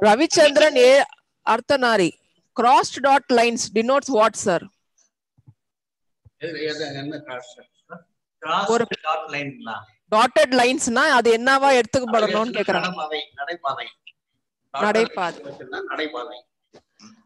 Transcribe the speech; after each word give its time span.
Ravichandran 0.00 0.76
A. 0.78 1.04
Arthanari. 1.46 2.12
Crossed 2.56 3.00
dot 3.02 3.24
lines 3.30 3.68
denotes 3.70 4.10
what, 4.10 4.34
sir? 4.36 4.60
Cross 8.42 8.70
ஒரு- 8.70 8.86
dot 9.02 9.30
Dotted 10.12 10.50
linesனா 10.60 11.04
அது 11.16 11.28
என்னவா 11.36 11.68
எடுத்துக்கப்படணும்னு 11.78 12.52
கேக்குறாங்க 12.56 12.90
நடைபாதை 13.38 13.86
நடைபாதை 15.90 16.36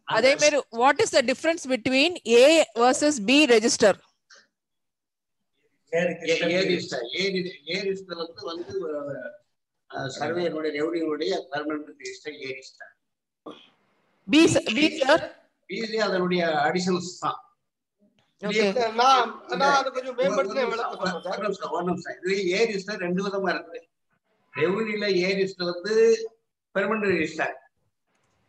அதே 0.09 0.31
மாதிரி 0.35 0.59
what 0.83 1.01
is 1.01 1.15
the 1.17 1.23
difference 1.23 1.65
between 1.69 2.17
A 2.35 2.45
versus 2.79 3.19
B 3.27 3.39
register 3.47 3.99
A register 5.93 7.05
ஏரி 7.23 7.41
ஏரிஸ்டர் 7.77 8.19
வந்து 8.21 8.43
வந்து 8.51 8.75
சர்வேனுடைய 10.17 10.73
ரெவன்யூனுடைய 10.79 11.33
permanent 11.53 11.91
register 12.01 12.37
A register 12.49 12.93
B 14.29 14.41
B 14.75 14.87
sir 14.99 15.25
PC 15.71 15.99
அதனுடைய 15.99 16.43
அடிஷனல்ஸ் 16.65 17.15
தான் 17.19 17.39
ரெண்டு 23.01 23.23
விதமா 23.23 23.51
இருக்குது 23.55 23.81
ரெவன்யூல 24.55 25.09
ஏ 25.19 25.31
ரிஜிஸ்டர் 25.35 25.71
வந்து 25.73 25.95
பெர்மனன்ட் 26.75 27.11
ரிஜிஸ்டர் 27.13 27.55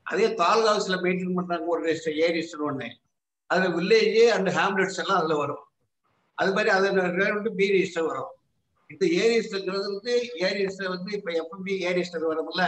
அதே 0.06 0.28
தாலுகா 0.36 0.72
ஹவுஸ்ல 0.72 0.98
மெயின்டைன் 1.04 1.36
பண்றாங்க 1.36 1.68
ஒரு 1.68 1.82
ரிஜிஸ்டர் 1.86 2.18
ஏ 2.18 2.28
ரிஜிஸ்டர் 2.28 2.66
ஒண்ணு 2.70 2.90
அதுல 3.50 3.70
வில்லேஜ் 3.76 4.20
அண்ட் 4.36 4.50
ஹேம்லெட்ஸ் 4.58 5.00
எல்லாம் 5.00 5.20
அதுல 5.20 5.36
வரும். 5.36 5.64
அது 6.38 6.52
மாதிரி 6.54 6.70
அது 6.70 6.88
பி 7.58 7.66
ரிஜிஸ்டர் 7.72 8.08
வரும். 8.10 8.32
இந்த 8.92 9.06
ஏ 9.16 9.24
ரிஜிஸ்டர்ங்கிறது 9.32 9.88
வந்து 9.90 10.14
ஏ 10.42 10.50
ரிஜிஸ்டர் 10.58 10.94
வந்து 10.96 11.12
இப்ப 11.18 11.32
எஃப்எம்பி 11.42 11.74
ஏ 11.86 11.92
ரிஜிஸ்டர் 11.98 12.30
வரும்ல 12.32 12.64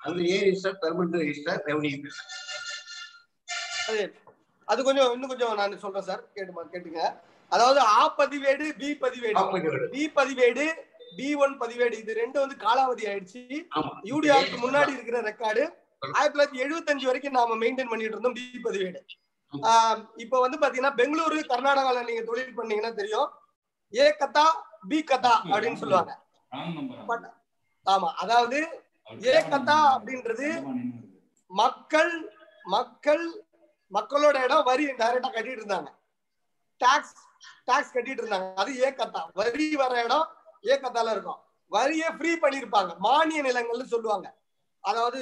அந்த 0.00 0.18
A 0.30 0.38
register 0.46 0.76
permanent 0.82 1.20
register 1.22 1.60
revenue 1.68 2.12
அது 3.86 4.02
அது 4.68 4.80
கொஞ்சம் 4.84 5.10
இன்னும் 5.14 5.30
கொஞ்சம் 5.30 5.58
நான் 5.60 5.82
சொல்றேன் 5.82 6.06
சார். 6.06 6.20
கேட்டுமா 6.36 6.62
கேட்டுங்க. 6.74 7.00
அதாவது 7.52 7.80
ஆ 7.94 8.02
பதிவேடு 8.18 8.66
பி 8.78 8.88
பதிவேடு. 9.02 9.40
பி 9.92 10.02
பதிவேடு 10.18 10.64
பி 11.18 11.26
ஒன் 11.44 11.54
பதிவேடு 11.62 11.94
இது 12.02 12.12
ரெண்டு 12.20 12.38
வந்து 12.42 12.56
காலாவதி 12.62 13.04
ஆயிடுச்சு. 13.10 13.42
யூடிஆருக்கு 14.10 14.58
முன்னாடி 14.64 14.92
இருக்கிற 14.96 15.18
ரெக்கார்டு 15.28 15.62
ஆயிரத்தி 16.14 16.32
தொள்ளாயிரத்தி 16.32 16.62
எழுபத்தஞ்சு 16.64 17.08
வரைக்கும் 17.10 17.36
நாம 17.38 17.56
மெயின்டைன் 17.62 17.90
பண்ணிட்டு 17.92 18.14
இருந்தோம் 18.14 18.36
பி 18.38 18.44
பதிவேடு. 18.66 19.00
இப்ப 20.24 20.40
வந்து 20.44 20.58
பாத்தீங்கன்னா 20.62 20.94
பெங்களூரு 21.00 21.38
கர்நாடகால 21.52 22.04
நீங்க 22.08 22.22
தொழில் 22.30 22.56
பண்ணீங்கன்னா 22.58 22.92
தெரியும். 23.00 23.28
ஏ 23.92 24.06
கத்தா 24.22 24.46
பி 24.90 24.98
கத்தா 25.10 25.32
அப்படின்னு 25.52 25.80
சொல்லுவாங்க. 25.82 26.12
ஆமா 27.86 28.08
அதாவது 28.22 28.58
ஏ 29.32 29.36
கத்தா 29.52 29.76
அப்படின்றது 29.96 30.48
மக்கள் 31.50 32.12
மக்கள் 32.74 33.24
மக்களோட 33.92 34.36
இடம் 34.46 34.66
வரி 34.68 34.84
டைரக்டா 35.00 35.30
கட்டிட்டு 35.32 35.62
இருந்தாங்க. 35.62 35.90
டாக்ஸ் 36.80 37.16
டாக்ஸ் 37.68 37.94
கட்டிட்டு 37.96 38.22
இருந்தாங்க. 38.22 38.48
அது 38.62 38.70
ஏ 38.84 38.88
கத்தா 39.00 39.22
வரி 39.40 39.66
வர 39.82 39.92
இடம் 40.06 40.26
ஏ 40.70 40.76
கத்தால 40.84 41.12
இருக்கும். 41.16 41.40
வரியை 41.72 42.08
ஃப்ரீ 42.16 42.32
பண்ணிருப்பாங்க 42.44 42.92
மானிய 43.06 43.40
நிலங்கள்னு 43.48 43.92
சொல்லுவாங்க. 43.94 44.26
அதாவது 44.84 45.20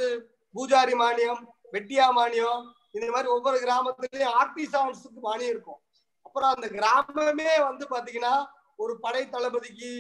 பூஜாரி 0.55 0.95
மானியம் 1.03 1.43
வெட்டியா 1.75 2.07
மானியம் 2.19 2.63
இந்த 2.97 3.07
மாதிரி 3.15 3.29
ஒவ்வொரு 3.35 3.59
கிராமத்துலயும் 3.65 4.35
ஆர்டிசான்ஸுக்கு 4.41 5.21
மானியம் 5.29 5.53
இருக்கும். 5.55 5.81
அப்புறம் 6.27 6.51
அந்த 6.55 6.67
கிராமமே 6.77 7.53
வந்து 7.69 7.85
பாத்தீங்கன்னா 7.95 8.35
ஒரு 8.79 8.95
படை 9.05 9.23
தளபதிக்கு 9.35 9.91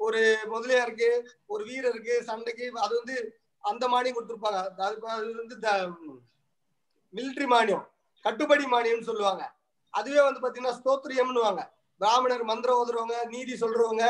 ஒரு 0.00 0.20
முதலியாருக்கு 0.52 1.10
ஒரு 1.52 1.62
வீரருக்கு 1.64 2.14
சண்டைக்கு 2.28 2.66
அது 2.84 2.92
வந்து 3.00 3.16
அந்த 3.64 3.84
மானியம் 3.92 4.16
கொடுத்துருப்பாங்க. 4.16 4.60
அது 4.86 4.96
அது 5.16 5.34
வந்து 5.42 5.56
மிலிட்ரி 7.14 7.46
மானியம் 7.54 7.84
கட்டுப்படி 8.24 8.64
மானியம்னு 8.72 9.08
சொல்லுவாங்க. 9.10 9.44
அதுவே 9.94 10.20
வந்து 10.26 10.42
பாத்தீங்கன்னா 10.42 10.78
ஸ்தோத்திரியம்னுவாங்க. 10.80 11.62
பிராமணர் 12.00 12.44
மந்திரம் 12.50 12.78
ஓதுறவங்க 12.80 13.16
நீதி 13.34 13.54
சொல்றவங்க 13.60 14.04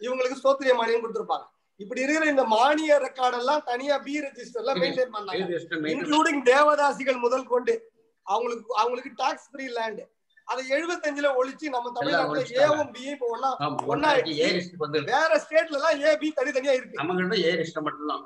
இவங்களுக்கு 0.00 0.40
ஸ்தோத்திரிய 0.40 0.74
மானியம் 0.78 1.02
கொடுத்துருப்பாங்க. 1.02 1.46
இப்படி 1.80 2.02
இருக்கிற 2.04 2.26
இந்த 2.32 2.44
மானிய 2.56 2.92
ரெக்கார்ட் 3.06 3.36
எல்லாம் 3.40 3.62
தனியா 3.70 3.96
பி 4.06 4.14
ரெஜிஸ்டர்ல 4.26 4.74
மெயின்டைன் 4.82 5.14
பண்ணாங்க. 5.16 5.58
இன்க்ளூடிங் 5.94 6.40
தேவதாசிகள் 6.52 7.18
முதல் 7.24 7.50
கொண்டு. 7.52 7.74
அவங்களுக்கு 8.26 8.76
அவங்களுக்கு 8.82 9.10
டாக்ஸ் 9.22 9.48
ஃப்ரீ 9.50 9.66
லேண்ட் 9.78 10.02
அதை 10.48 10.62
எழுபத்தஞ்சுல 10.76 11.28
ஒழிச்சு 11.40 11.66
நம்ம 11.74 11.90
தமிழ்நாட்டுல. 11.96 12.42
ஏவும் 12.64 12.90
பி 12.96 13.02
இப்போ 13.12 13.26
ஒன்னா 13.34 13.50
ஒண்ணா 13.92 14.10
ஏ 14.10 14.18
ஆயிடுச்சு. 14.18 14.52
ரிஜிஸ்டர் 14.56 14.84
வந்து 14.84 15.00
வேற 15.12 15.38
ஸ்டேட்ல 15.44 15.78
எல்லாம் 15.78 15.96
ஏ 16.06 16.12
பி 16.22 16.28
தனித்தனியா 16.38 16.74
இருக்கு. 16.78 16.98
நம்ம 17.00 17.16
கிட்ட 17.20 17.38
ஏ 17.46 17.52
ரிஜிஸ்டர் 17.60 17.86
மட்டும்தான். 17.88 18.24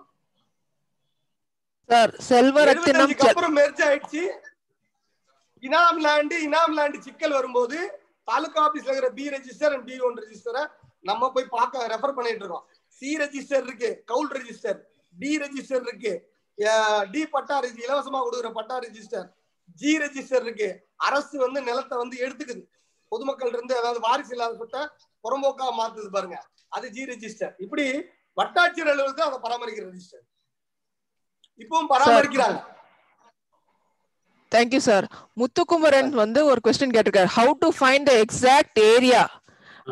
சார் 1.91 2.13
செல்வரத்தினம் 2.31 3.15
அப்புறம் 3.29 3.57
மெர்ஜ் 3.61 3.83
ஆயிடுச்சு. 3.89 4.25
இனாம் 5.69 5.99
லேண்ட் 6.07 6.37
இனாம் 6.49 6.77
லேண்ட் 6.79 6.99
சிக்கல் 7.07 7.37
வரும்போது 7.39 7.79
தாலுகா 8.29 8.61
ஆபீஸ்ல 8.67 8.93
இருக்கிற 8.93 9.11
B 9.19 9.25
register 9.37 9.73
and 9.77 9.87
B 9.91 9.97
one 10.09 10.21
ரெஜிஸ்டரை 10.23 10.63
நம்ம 11.09 11.31
போய் 11.35 11.53
பார்க்க 11.57 11.91
ரெஃபர் 11.93 12.17
பண்ணிட்டு 12.19 12.43
இருக்கோம். 12.45 12.65
சி 12.99 13.11
ரெஜிஸ்டர் 13.23 13.65
இருக்கு 13.67 13.91
கவுல் 14.11 14.31
ரெஜிஸ்டர் 14.39 14.79
டி 15.15 15.31
ரெஜிஸ்டர் 15.45 15.85
இருக்கு. 15.89 16.13
டி 17.13 17.21
பட்டா 17.35 17.57
ரெஜி 17.65 17.83
இலவசமா 17.87 18.19
கொடுக்குற 18.25 18.49
பட்டா 18.59 18.77
ரெஜிஸ்டர் 18.87 19.29
ஜி 19.81 19.93
ரெஜிஸ்டர் 20.03 20.45
இருக்கு 20.47 20.69
அரசு 21.09 21.37
வந்து 21.45 21.61
நிலத்தை 21.69 21.97
வந்து 22.03 22.17
எடுத்துக்குது. 22.25 22.63
பொதுமக்கள் 23.13 23.53
இருந்து 23.55 23.75
அதாவது 23.81 24.01
வாரிசு 24.07 24.33
இல்லாத 24.35 24.57
சொத்தை 24.63 24.81
புறம்போக்கா 25.25 25.69
மாத்துது 25.79 26.11
பாருங்க. 26.17 26.37
அது 26.77 26.87
ஜி 26.97 27.05
ரெஜிஸ்டர் 27.13 27.55
இப்படி 27.65 27.85
வட்டாட்சியர் 28.37 28.91
அலுவலகத்தை 28.93 29.25
அதை 29.29 29.39
பராமரிக்கிற 29.47 29.87
ரெஜிஸ்டர் 29.91 30.25
இப்பவும் 31.61 31.91
பராமரிக்கிறாங்க. 31.93 32.61
தேங்க்யூ 34.53 34.81
சார் 34.87 35.07
முத்துக்குமரன் 35.41 36.11
வந்து 36.23 36.41
ஒரு 36.51 36.61
கொஸ்டின் 36.67 36.95
கேட்டிருக்காரு. 36.95 37.31
How 37.37 37.53
to 37.65 37.69
find 37.79 38.09
the 38.11 38.15
exact 38.25 38.81
area 38.95 39.23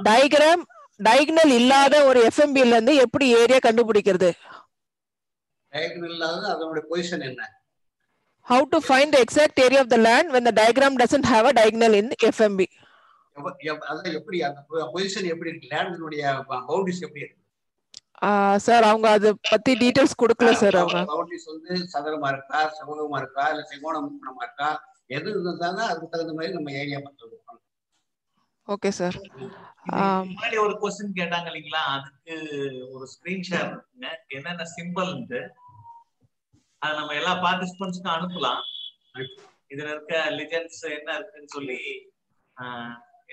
diagram 0.09 0.63
diagonal 1.07 1.53
இல்லாத 1.59 1.95
ஒரு 2.09 2.21
எஃப்எம்பில 2.29 2.75
இருந்து 2.77 2.95
எப்படி 3.05 3.27
ஏரியா 3.41 3.59
கண்டுபிடிக்கிறது? 3.67 4.31
டயக்னல் 5.73 6.15
இல்லாத 6.17 6.43
அதனுடைய 6.55 6.83
பொசிஷன் 6.91 7.25
என்ன? 7.29 7.43
How 8.49 8.65
to 8.73 8.79
find 8.85 9.15
the 9.15 9.21
exact 9.25 9.61
area 9.65 9.81
of 9.85 9.93
the 9.93 9.99
land 10.05 10.31
when 10.35 10.45
the 10.45 10.55
diagram 10.55 10.93
doesn't 10.97 11.27
have 11.27 11.47
a 11.47 11.55
diagonal 11.55 11.95
in 11.95 12.07
FMB 12.31 12.61
அதான் 13.83 14.15
எப்படி 14.19 14.39
அந்த 14.47 14.61
பொசிஷன் 14.93 15.27
எப்படி 15.33 15.51
இருக்கு? 15.51 15.69
லேண்டினுடைய 15.73 16.23
பவுண்டரிஸ் 16.49 17.03
எப்படி 17.07 17.23
இருக்கு? 17.25 17.37
சார் 18.67 18.85
அவங்க 18.89 19.07
அது 19.17 19.29
பத்தி 19.51 19.73
டீடைல்ஸ் 19.83 20.15
கொடுக்கல 20.23 20.53
சார் 20.63 20.77
அவங்க 20.81 21.01
பவுண்டரிஸ் 21.11 21.47
வந்து 21.53 21.75
சதுரமா 21.93 22.31
இருக்கா 22.35 22.61
செவ்வகமா 22.79 23.19
இருக்கா 23.23 23.45
இல்ல 23.53 23.63
செங்கோண 23.71 24.01
முக்கோணமா 24.07 24.43
இருக்கா? 24.49 24.71
எது 25.11 25.29
இருந்தாலும் 25.35 25.87
அதுக்கு 25.91 26.11
தகுந்த 26.15 26.35
மாதிரி 26.39 26.57
நம்ம 26.57 26.73
ஏரியா 26.81 26.99
பார்த்துருக்கோம் 26.99 27.45
ஓகே 28.69 28.91
சார் 28.99 29.17
முன்னாடி 30.29 30.57
ஒரு 30.65 30.75
கொஸ்டின் 30.81 31.17
கேட்டாங்க 31.19 31.49
இல்லைங்களா? 31.51 31.85
அதுக்கு 31.97 32.35
ஒரு 32.95 33.07
ஸ்கிரீன் 33.15 33.47
ஷேர் 33.49 33.71
என்னென்ன 34.37 34.67
சிம்பிள்ன்ட்டு 34.75 35.41
அதை 36.83 36.93
நம்ம 36.99 37.15
எல்லா 37.21 37.33
பார்ட்டிசிபென்ட்ஸ்க்கும் 37.45 38.15
அனுப்பலாம். 38.17 38.63
இதுல 39.73 39.89
இருக்க 39.95 40.15
லிஜெண்ட்ஸ் 40.39 40.83
என்ன 40.99 41.17
இருக்குன்னு 41.19 41.55
சொல்லி 41.57 41.79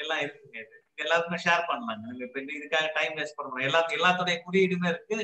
எல்லாம் 0.01 0.21
இருக்குங்க. 0.23 0.57
இது 0.63 1.03
எல்லாருக்குமே 1.03 1.39
ஷேர் 1.45 1.67
பண்ணலாங்க. 1.69 2.03
நீங்க 2.09 2.23
இப்ப 2.27 2.39
இதுக்காக 2.59 2.87
டைம் 2.97 3.15
வேஸ்ட் 3.19 3.37
பண்ண 3.37 3.49
முடியும் 3.51 3.69
எல்லா 3.71 3.81
எல்லாத்துடைய 3.97 4.37
குறியீடுமே 4.47 4.89
இருக்கு. 4.93 5.17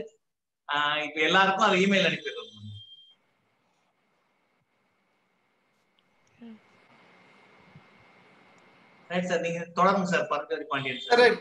இப்ப 1.08 1.20
எல்லாருக்கும் 1.30 1.68
அதை 1.68 1.78
இமெயில் 1.86 2.08
அனுப்பிடுறோம் 2.10 2.48
ரைட் 9.10 9.30
சார் 9.30 9.46
நீங்க 9.46 9.62
தொடருங்க 9.78 10.10
sir 10.12 10.28
Paranjothi 10.34 10.66
Pandian 10.72 11.02
sir 11.06 11.22
Right. 11.22 11.40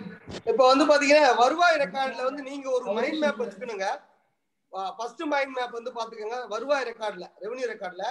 இப்ப 0.50 0.62
வந்து 0.70 0.84
பாத்தீங்கன்னா 0.90 1.26
வருவாய் 1.42 1.80
ரெக்கார்ட்ல 1.82 2.22
வந்து 2.28 2.42
நீங்க 2.48 2.66
ஒரு 2.76 2.86
மைண்ட் 2.96 3.20
மேப் 3.24 3.42
வச்சுக்கணுங்க. 3.42 3.86
ஃபர்ஸ்ட் 4.72 5.22
மைண்ட் 5.32 5.54
மேப் 5.58 5.76
வந்து 5.78 5.92
பாத்துக்கோங்க 5.96 6.38
வருவாய் 6.48 6.86
ரெக்கார்ட்ல 6.90 7.26
ரெவன்யூ 7.44 7.66
ரெக்கார்ட்ல 7.72 8.06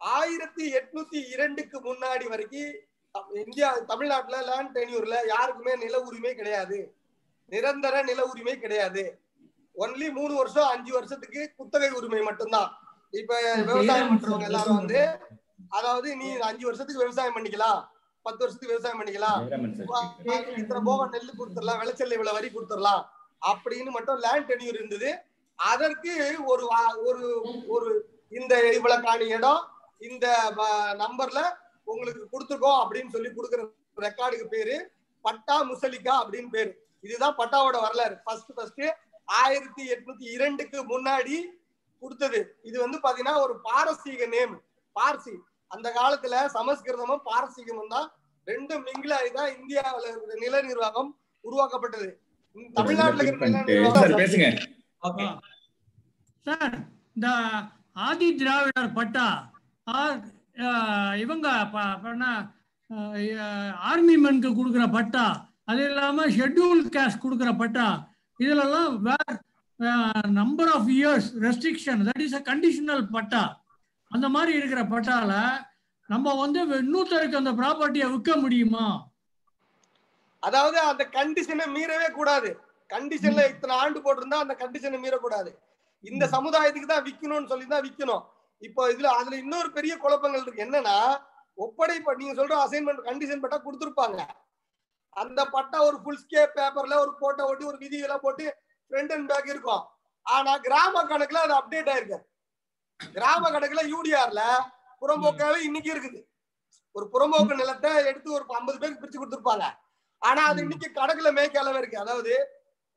ஆயிரத்தி 0.00 0.64
எட்நூத்தி 0.78 1.20
இரண்டுக்கு 1.34 1.78
முன்னாடி 1.80 2.26
வரைக்கும் 2.28 2.72
இந்தியா 3.42 3.68
தமிழ்நாட்டுல 3.90 4.38
லேண்ட் 4.50 4.72
டென்யூர்ல 4.78 5.16
யாருக்குமே 5.32 5.74
நில 5.82 6.00
உரிமை 6.00 6.34
கிடையாது. 6.34 6.78
நிரந்தர 7.52 8.02
நில 8.02 8.20
உரிமை 8.26 8.54
கிடையாது. 8.60 9.02
ஒன்லி 9.76 10.08
மூணு 10.18 10.34
வருஷம் 10.34 10.70
அஞ்சு 10.74 10.92
வருஷத்துக்கு 10.92 11.40
குத்தகை 11.56 11.90
உரிமை 11.90 12.22
மட்டும்தான். 12.22 12.70
இப்ப 13.20 13.34
விவசாயம் 13.70 14.10
பண்றவங்க 14.10 14.48
எல்லாரும் 14.50 14.80
வந்து 14.80 15.00
அதாவது 15.68 16.16
நீ 16.16 16.28
அஞ்சு 16.48 16.64
வருஷத்துக்கு 16.64 17.04
விவசாயம் 17.04 17.36
பண்ணிக்கலாம். 17.36 17.80
பத்து 18.22 18.42
வருஷத்துக்கு 18.42 18.74
விவசாயம் 18.74 19.00
பண்ணிக்கலாம். 19.00 19.40
இத்தனை 20.60 20.82
போக 20.88 21.06
நெல்லு 21.14 21.32
கொடுத்துடலாம் 21.40 21.80
விளைச்சல் 21.82 22.16
இவ்வளவு 22.16 22.36
வரி 22.38 22.50
கொடுத்துடலாம். 22.56 23.02
அப்படின்னு 23.50 23.90
மட்டும் 23.96 24.20
லேண்ட் 24.26 24.48
டென்யூர் 24.50 24.80
இருந்தது. 24.80 25.10
அதற்கு 25.58 26.14
ஒரு 26.52 26.64
ஒரு 27.08 27.26
ஒரு 27.74 27.90
இந்த 28.38 28.54
இவ்வளவு 28.76 29.04
காணி 29.06 29.26
இடம் 29.36 29.62
இந்த 30.08 30.26
நம்பர்ல 31.02 31.40
உங்களுக்கு 31.92 32.22
கொடுத்துருக்கோம் 32.32 32.80
அப்படின்னு 32.82 33.14
சொல்லி 33.14 33.30
கொடுக்குற 33.36 33.62
ரெக்கார்டுக்கு 34.06 34.46
பேரு 34.54 34.76
பட்டா 35.24 35.56
முசலிக்கா 35.70 36.14
அப்படின்னு 36.22 36.50
பேரு. 36.56 36.70
இதுதான் 37.04 37.36
பட்டாவோட 37.40 37.76
வரலாறு. 37.84 38.14
ஃபர்ஸ்ட் 38.24 38.52
ஃபர்ஸ்ட் 38.56 38.82
ஆயிரத்தி 39.42 39.82
எட்நூத்தி 39.94 40.26
இரண்டுக்கு 40.36 40.78
முன்னாடி 40.92 41.36
கொடுத்தது. 42.02 42.40
இது 42.68 42.76
வந்து 42.84 42.98
பாத்தீங்கன்னா 43.04 43.36
ஒரு 43.44 43.54
பாரசீக 43.68 44.26
நேம் 44.34 44.54
பார்சி. 44.96 45.34
அந்த 45.70 45.88
காலத்துல 45.98 46.34
சமஸ்கிருதமும் 46.56 47.24
பாரசீகமும் 47.28 47.92
தான் 47.94 48.08
ரெண்டும் 48.46 48.84
மிங்கிலாகி 48.88 49.30
தான் 49.38 49.50
இந்தியாவுல 49.58 50.04
இருக்கிற 50.10 50.34
நில 50.44 50.62
நிர்வாகம் 50.70 51.10
உருவாக்கப்பட்டது. 51.44 52.08
தமிழ்நாட்டுல 52.78 53.24
இருக்கிற 53.28 53.48
நில 53.54 53.62
நிர்வாகம் 53.70 54.22
பேசுங்க. 54.22 54.48
சார் 56.46 56.74
இந்த 57.16 57.28
ஆதி 58.02 58.28
திராவிடர் 58.34 58.92
பட்டா 58.94 59.26
ஆர் 59.86 60.16
அஹ், 60.64 61.14
இவங்க 61.16 61.46
ப- 61.72 61.98
பண்ண 62.02 62.24
ஆர்மி 63.84 64.16
மென்க்கு 64.18 64.50
கொடுக்குற 64.52 64.84
பட்டா 64.90 65.26
அது 65.66 65.82
இல்லாம 65.84 66.26
ஷெட்யூல் 66.34 66.82
கேஸ்ட் 66.94 67.22
கொடுக்குற 67.22 67.50
பட்டா 67.56 67.86
இதுலலாம் 68.40 68.94
where 69.00 69.36
number 70.36 70.70
of 70.70 70.90
years 70.94 71.28
restriction 71.40 72.02
that 72.08 72.22
is 72.22 72.34
a 72.34 72.42
conditional 72.44 73.04
patta. 73.10 73.42
அந்த 74.10 74.26
மாதிரி 74.28 74.52
இருக்கிற 74.56 74.82
பட்டால 74.86 75.32
நம்ம 76.08 76.34
வந்து 76.34 76.60
இன்னொருத்தருக்கு 76.78 77.36
அந்த 77.36 77.52
ப்ராப்பர்ட்டியை 77.52 78.06
விற்க 78.10 78.32
முடியுமா? 78.36 78.86
அதாவது 80.42 80.78
அந்த 80.84 81.04
கண்டிஷனை 81.12 81.66
மீறவே 81.70 82.08
கூடாது. 82.12 82.50
கண்டிஷன்ல 82.92 83.42
இத்தனை 83.52 83.74
ஆண்டு 83.82 83.98
போட்டிருந்தா 84.04 84.38
அந்த 84.44 84.54
கண்டிஷனை 84.62 84.98
மீறக்கூடாது. 85.04 85.50
இந்த 86.04 86.24
சமுதாயத்துக்கு 86.36 86.88
தான் 86.92 87.06
விக்கணும்னு 87.08 87.50
சொல்லி 87.52 87.66
தான் 87.72 87.84
விக்கணும். 87.86 88.24
இப்போ 88.62 88.82
இதுல 88.92 89.08
அதுல 89.18 89.36
இன்னொரு 89.44 89.68
பெரிய 89.76 89.94
குழப்பங்கள் 90.02 90.44
இருக்கு. 90.44 90.64
என்னன்னா 90.66 90.96
ஒப்படை 91.58 91.96
நீங்க 92.20 92.34
சொல்ற 92.40 92.54
அசைன்மெண்ட் 92.64 93.06
கண்டிஷன் 93.08 93.42
பட்டா 93.42 93.58
கொடுத்துருப்பாங்க. 93.64 94.20
அந்த 95.22 95.40
பட்டா 95.54 95.78
ஒரு 95.88 95.96
ஃபுல் 96.02 96.22
ஸ்கேப் 96.22 96.54
பேப்பர்ல 96.58 96.94
ஒரு 97.04 97.12
போட்டோ 97.22 97.42
ஒட்டி 97.50 97.64
ஒரு 97.70 97.78
விதியெல்லாம் 97.82 98.24
போட்டு 98.24 98.44
ஃப்ரண்ட் 98.90 99.12
அண்ட் 99.16 99.28
பேக் 99.32 99.50
இருக்கும். 99.52 99.82
ஆனா 100.26 100.52
கிராம 100.66 101.02
கணக்குல 101.10 101.42
அது 101.46 101.54
அப்டேட் 101.60 101.90
ஆயிருக்கு. 101.92 102.18
கிராம 103.16 103.50
கணக்குல 103.54 103.82
யூடிஆர்ல 103.92 104.42
புறம்போக்காவே 105.02 105.58
இன்னைக்கு 105.68 105.90
இருக்குது. 105.94 106.20
ஒரு 106.96 107.06
புறம்போக்கு 107.14 107.54
நிலத்தை 107.60 107.90
எடுத்து 108.10 108.28
ஒரு 108.36 108.44
ஐம்பது 108.58 108.78
பேருக்கு 108.80 109.02
பிரிச்சு 109.02 109.20
கொடுத்துருப்பாங்க. 109.20 109.66
ஆனா 110.22 110.42
அது 110.50 110.60
இன்னைக்கு 110.66 110.88
கணக்குல 110.98 111.30
மேய்க்க 111.38 111.62
அளவு 111.62 111.80
இருக்கு. 111.82 111.98
அதாவது 112.04 112.34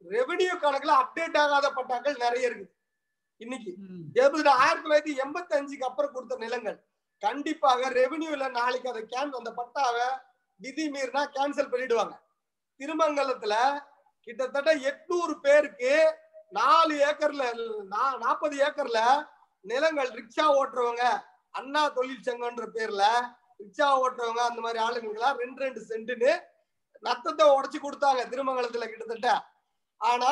ரெவென்யூ 0.05 0.55
கணக்குல 0.63 0.93
அப்டேட் 1.03 1.37
ஆகாத 1.43 1.67
பட்டாக்கள் 1.77 2.21
நிறைய 2.25 2.49
இருக்கு. 2.49 2.67
இன்னைக்கு 3.41 3.71
எப்படி 4.23 4.41
ஆயிரத்தி 4.61 4.83
தொள்ளாயிரத்தி 4.85 5.13
எண்பத்தி 5.23 5.53
அஞ்சுக்கு 5.57 5.87
அப்புறம் 5.89 6.13
கொடுத்த 6.15 6.35
நிலங்கள். 6.45 6.77
கண்டிப்பாக 7.23 7.89
ரெவென்யூல 7.99 8.47
நாளைக்கு 8.59 8.89
அதை 8.91 9.03
கேன் 9.13 9.37
அந்த 9.39 9.51
பட்டாவை 9.59 10.07
விதி 10.59 10.85
மீறினா 10.93 11.23
கேன்சல் 11.37 11.71
பண்ணிடுவாங்க. 11.73 12.15
திருமங்கலத்துல 12.79 13.55
கிட்டத்தட்ட 14.27 14.71
எட்நூறு 14.89 15.33
பேருக்கு 15.45 15.91
நாலு 16.57 16.93
ஏக்கர்ல 17.09 17.43
நாற்பது 18.23 18.55
ஏக்கர்ல 18.67 18.99
நிலங்கள் 19.65 20.09
ரிக்ஷா 20.19 20.45
ஓட்டுறவங்க 20.59 21.05
அண்ணா 21.59 21.81
தொழிற்சங்கம்ன்ற 21.97 22.65
பேர்ல 22.75 23.03
ரிக்ஷா 23.61 23.87
ஓட்டுறவங்க 24.03 24.41
அந்த 24.49 24.59
மாதிரி 24.65 24.79
ஆளுங்களுக்கெல்லாம் 24.85 25.39
ரெண்டு 25.43 25.59
ரெண்டு 25.65 25.79
சென்ட்டுன்னு 25.91 26.33
நத்தத்தை 27.07 27.45
உடைச்சு 27.55 27.79
கொடுத்தாங்க 27.85 28.21
திருமங்கலத்துல 28.33 28.87
கிட்டத்தட்ட. 28.91 29.31
ஆனா 30.01 30.31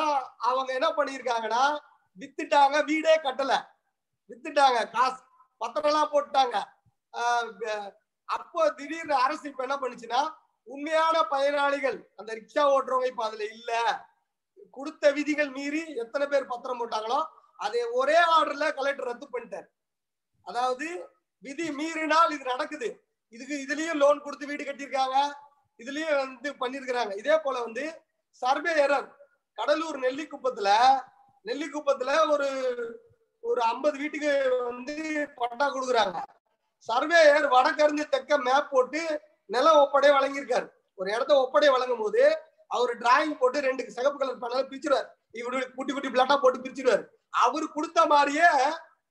அவங்க 0.49 0.69
என்ன 0.73 0.87
பண்ணிருக்காங்கன்னா 0.97 1.63
வித்துட்டாங்க 2.17 2.77
வீடே 2.89 3.13
கட்டல. 3.17 3.53
வித்துட்டாங்க 4.29 4.79
காசு. 4.95 5.21
பத்திரம்லாம் 5.61 6.11
போட்டுட்டாங்க. 6.13 6.55
அப்போ 8.29 8.61
திடீர்னு 8.77 9.15
அரசு 9.25 9.45
இப்ப 9.49 9.63
என்ன 9.63 9.77
பண்ணுச்சுன்னா 9.81 10.21
உண்மையான 10.67 11.15
பயனாளிகள் 11.33 11.97
அந்த 12.19 12.31
ரிக்ஷா 12.39 12.63
ஓட்டுறவங்க 12.73 13.07
இப்ப 13.11 13.23
அதுல 13.25 13.43
இல்ல. 13.55 13.71
கொடுத்த 14.71 15.11
விதிகள் 15.11 15.51
மீறி 15.57 15.81
எத்தனை 16.03 16.25
பேர் 16.27 16.51
பத்திரம் 16.51 16.79
போட்டாங்களோ 16.81 17.19
அதை 17.59 17.81
ஒரே 17.99 18.17
ஆர்டர்ல 18.35 18.65
கலெக்டர் 18.77 19.09
ரத்து 19.09 19.27
பண்ணிட்டார். 19.33 19.67
அதாவது 20.45 20.87
விதி 21.43 21.67
மீறினால் 21.71 22.33
இது 22.35 22.45
நடக்குது. 22.53 22.89
இதுக்கு 23.33 23.55
இதுலயும் 23.65 24.01
லோன் 24.03 24.23
கொடுத்து 24.25 24.49
வீடு 24.51 24.63
கட்டியிருக்காங்க. 24.63 25.17
இதுலயும் 25.79 26.19
வந்து 26.23 26.49
பண்ணிருக்கிறாங்க 26.61 27.13
இதே 27.21 27.37
போல 27.37 27.55
வந்து 27.61 27.85
சர்வே 28.41 28.73
எரர் 28.85 29.07
கடலூர் 29.57 29.97
நெல்லிக்குப்பத்துல 30.05 30.69
நெல்லிக்குப்பத்துல 31.45 32.11
ஒரு 32.33 32.47
ஒரு 33.43 33.61
ஐம்பது 33.71 33.97
வீட்டுக்கு 34.01 34.31
வந்து 34.69 34.95
பட்டா 35.39 35.65
கொடுக்குறாங்க. 35.73 36.17
சர்வேயர் 36.87 37.45
வடக்கறிஞ்சு 37.53 38.05
தெக்க 38.13 38.37
மேப் 38.47 38.71
போட்டு 38.71 39.01
நிலம் 39.53 39.79
ஒப்படை 39.83 40.09
வழங்கியிருக்காரு. 40.15 40.67
ஒரு 40.99 41.07
இடத்த 41.15 41.33
ஒப்படை 41.43 41.69
வழங்கும் 41.75 42.03
போது 42.03 42.23
அவர் 42.75 42.91
டிராயிங் 43.01 43.37
போட்டு 43.41 43.59
ரெண்டு 43.67 43.83
சிகப்பு 43.97 44.17
கலர் 44.19 44.41
பண்ணல 44.43 44.63
பிரிச்சிருவார். 44.69 45.07
இவரு 45.39 45.59
குட்டி 45.77 45.91
குட்டி 45.93 46.09
பிளாட்டா 46.15 46.37
போட்டு 46.41 46.63
பிரிச்சிருவார். 46.65 47.05
அவர் 47.45 47.67
கொடுத்த 47.77 47.99
மாதிரியே 48.13 48.49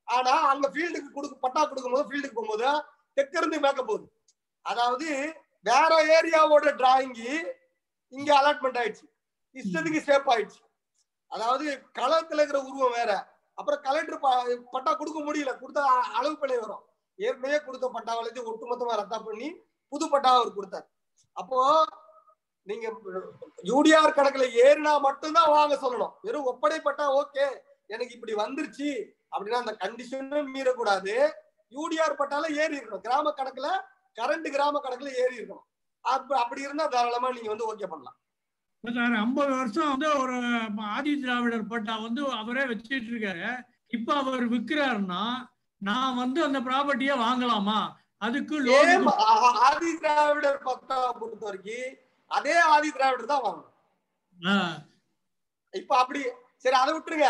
ஆனா 0.07 0.33
அங்க 0.51 0.65
ஃபீல்டுக்கு 0.73 1.09
கொடுக்க 1.17 1.35
பட்டா 1.45 1.61
கொடுக்கும் 1.65 1.95
போது 1.95 2.07
ஃபீல்டுக்கு 2.09 2.37
போகும்போது 2.39 2.69
தெற்கிருந்து 3.17 3.57
மேக்க 3.65 3.81
போகுது. 3.83 4.05
அதாவது 4.65 5.07
வேற 5.69 5.91
ஏரியாவோட 6.17 6.71
டிராயிங்கி 6.81 7.31
இங்க 8.13 8.29
அலாட்மெண்ட் 8.39 8.79
ஆயிடுச்சு. 8.81 9.05
இஷ்டத்துக்கு 9.55 10.01
ஷேப் 10.07 10.29
ஆயிடுச்சு. 10.33 10.61
அதாவது 11.31 11.65
களத்துல 11.99 12.41
இருக்கிற 12.41 12.59
உருவம் 12.69 12.95
வேற. 12.99 13.11
அப்புறம் 13.57 13.81
கலெக்டர் 13.87 14.23
பட்டா 14.73 14.91
கொடுக்க 14.99 15.19
முடியல. 15.27 15.51
கொடுத்தா 15.61 15.83
அளவு 16.17 16.35
பிழை 16.41 16.57
வரும். 16.63 16.83
ஏற்கனவே 17.19 17.57
கொடுத்த 17.67 17.85
பட்டாவை 17.97 18.21
வச்சு 18.25 18.49
ஒட்டுமொத்தமா 18.51 18.95
ரத்தா 19.01 19.17
பண்ணி 19.27 19.47
புது 19.91 20.05
பட்டாவை 20.13 20.37
அவர் 20.39 20.57
கொடுத்தார். 20.57 20.87
அப்போ 21.37 21.59
நீங்க 22.67 22.85
யூடிஆர் 23.69 24.17
கணக்குல 24.17 24.45
ஏறினா 24.65 24.93
மட்டும்தான் 25.07 25.53
வாங்க 25.55 25.75
சொல்லணும். 25.83 26.13
வெறும் 26.25 26.47
ஒப்படைப்பட்டா 26.51 27.05
ஓகே 27.19 27.45
எனக்கு 27.93 28.15
இப்படி 28.17 28.33
வந்துருச்சு. 28.43 28.89
அப்படின்னா 29.33 29.59
அந்த 29.63 29.73
கண்டிஷனும் 29.83 30.51
மீறக்கூடாது. 30.55 31.13
யூடிஆர் 31.73 32.19
பட்டால 32.21 32.45
ஏறி 32.61 32.75
இருக்கணும் 32.77 33.05
கிராம 33.07 33.33
கணக்குல 33.39 33.69
கரண்ட் 34.17 34.49
கிராம 34.55 34.79
கணக்குல 34.83 35.09
ஏறி 35.23 35.35
இருக்கணும் 35.39 35.65
அப்ப 36.05 36.37
அப்படி 36.43 36.61
இருந்தா 36.65 36.85
தாராளமா 36.93 37.29
நீங்க 37.37 37.49
வந்து 37.53 37.67
ஓகே 37.71 37.87
பண்ணலாம். 37.93 38.17
ஐம்பது 38.87 39.51
வருஷம் 39.59 39.91
வந்து 39.91 40.09
ஒரு 40.21 40.37
ஆதி 40.95 41.13
திராவிடர் 41.21 41.69
பட்டா 41.71 41.93
வந்து 42.05 42.21
அவரே 42.39 42.63
வச்சிட்டு 42.71 43.11
இருக்காரு. 43.13 43.47
இப்ப 43.97 44.09
அவர் 44.21 44.45
விற்கிறாருன்னா 44.53 45.23
நான் 45.81 46.19
வந்து 46.21 46.39
அந்த 46.47 46.59
ப்ராப்பர்ட்டியை 46.67 47.15
வாங்கலாமா? 47.25 47.79
அதுக்கு 48.21 48.55
ஆதி 49.67 49.91
திராவிடர் 50.03 50.59
பட்டா 50.67 50.99
பொறுத்த 51.19 51.43
வரைக்கும் 51.45 51.95
அதே 52.31 52.55
ஆதி 52.73 52.89
திராவிடர் 52.97 53.31
தான் 53.33 53.45
வாங்கணும். 53.45 53.71
இப்ப 55.73 55.91
அப்படி 56.01 56.21
சரி 56.63 56.77
அதை 56.83 56.91
விட்டுருங்க. 56.95 57.29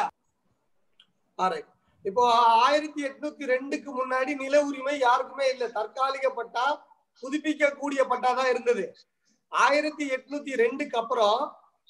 இப்போ 2.05 2.23
ஆயிரத்தி 2.65 3.01
எட்நூத்தி 3.09 3.45
ரெண்டுக்கு 3.53 3.89
முன்னாடி 3.99 4.31
நில 4.43 4.55
உரிமை 4.67 4.95
யாருக்குமே 4.99 5.45
இல்ல. 5.53 5.65
தற்காலிக 5.77 6.29
பட்டா 6.39 6.65
புதுப்பிக்க 7.23 7.69
கூடிய 7.81 8.01
பட்டா 8.11 8.31
தான் 8.39 8.51
இருந்தது. 8.53 8.85
ஆயிரத்தி 9.63 10.05
எட்நூத்தி 10.15 10.53
ரெண்டுக்கு 10.63 10.95
அப்புறம் 10.95 11.39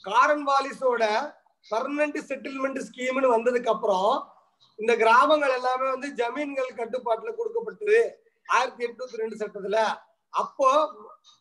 காரன் 0.03 0.45
வாலிஸோட 0.47 1.03
பர்மனன்ட் 1.71 2.19
செட்டில்மெண்ட் 2.29 2.79
ஸ்கீம்னு 2.87 3.29
வந்ததுக்கு 3.35 3.69
அப்புறம் 3.73 4.33
இந்த 4.79 4.95
கிராமங்கள் 4.95 5.53
எல்லாமே 5.57 5.87
வந்து 5.89 6.07
ஜமீன்கள் 6.21 6.77
கட்டுப்பாட்டுல 6.79 7.31
கொடுக்கப்பட்டது 7.35 7.99
ஆயிரத்தி 8.47 8.85
எட்நூத்தி 8.85 9.21
ரெண்டு 9.21 9.35
சட்டத்துல 9.41 9.77
அப்போ 10.33 10.69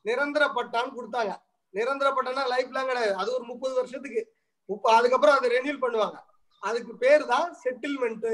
நிரந்தர 0.02 0.45
பட்டான்னு 0.57 0.97
கொடுத்தாங்க. 0.99 1.33
நிரந்தர 1.75 2.09
பட்டம்னா 2.11 2.45
லைஃப் 2.52 2.75
லாங் 2.75 2.87
கிடையாது. 2.87 3.14
அது 3.14 3.35
ஒரு 3.35 3.45
முப்பது 3.45 3.75
வருஷத்துக்கு. 3.75 4.23
முப்ப 4.69 4.93
அதுக்கப்புறம் 4.97 5.37
அதை 5.38 5.49
ரெனியூல் 5.57 5.83
பண்ணுவாங்க. 5.85 6.19
அதுக்கு 6.62 6.93
பேர் 6.97 7.25
தான் 7.26 7.57
செட்டில்மெண்ட் 7.62 8.28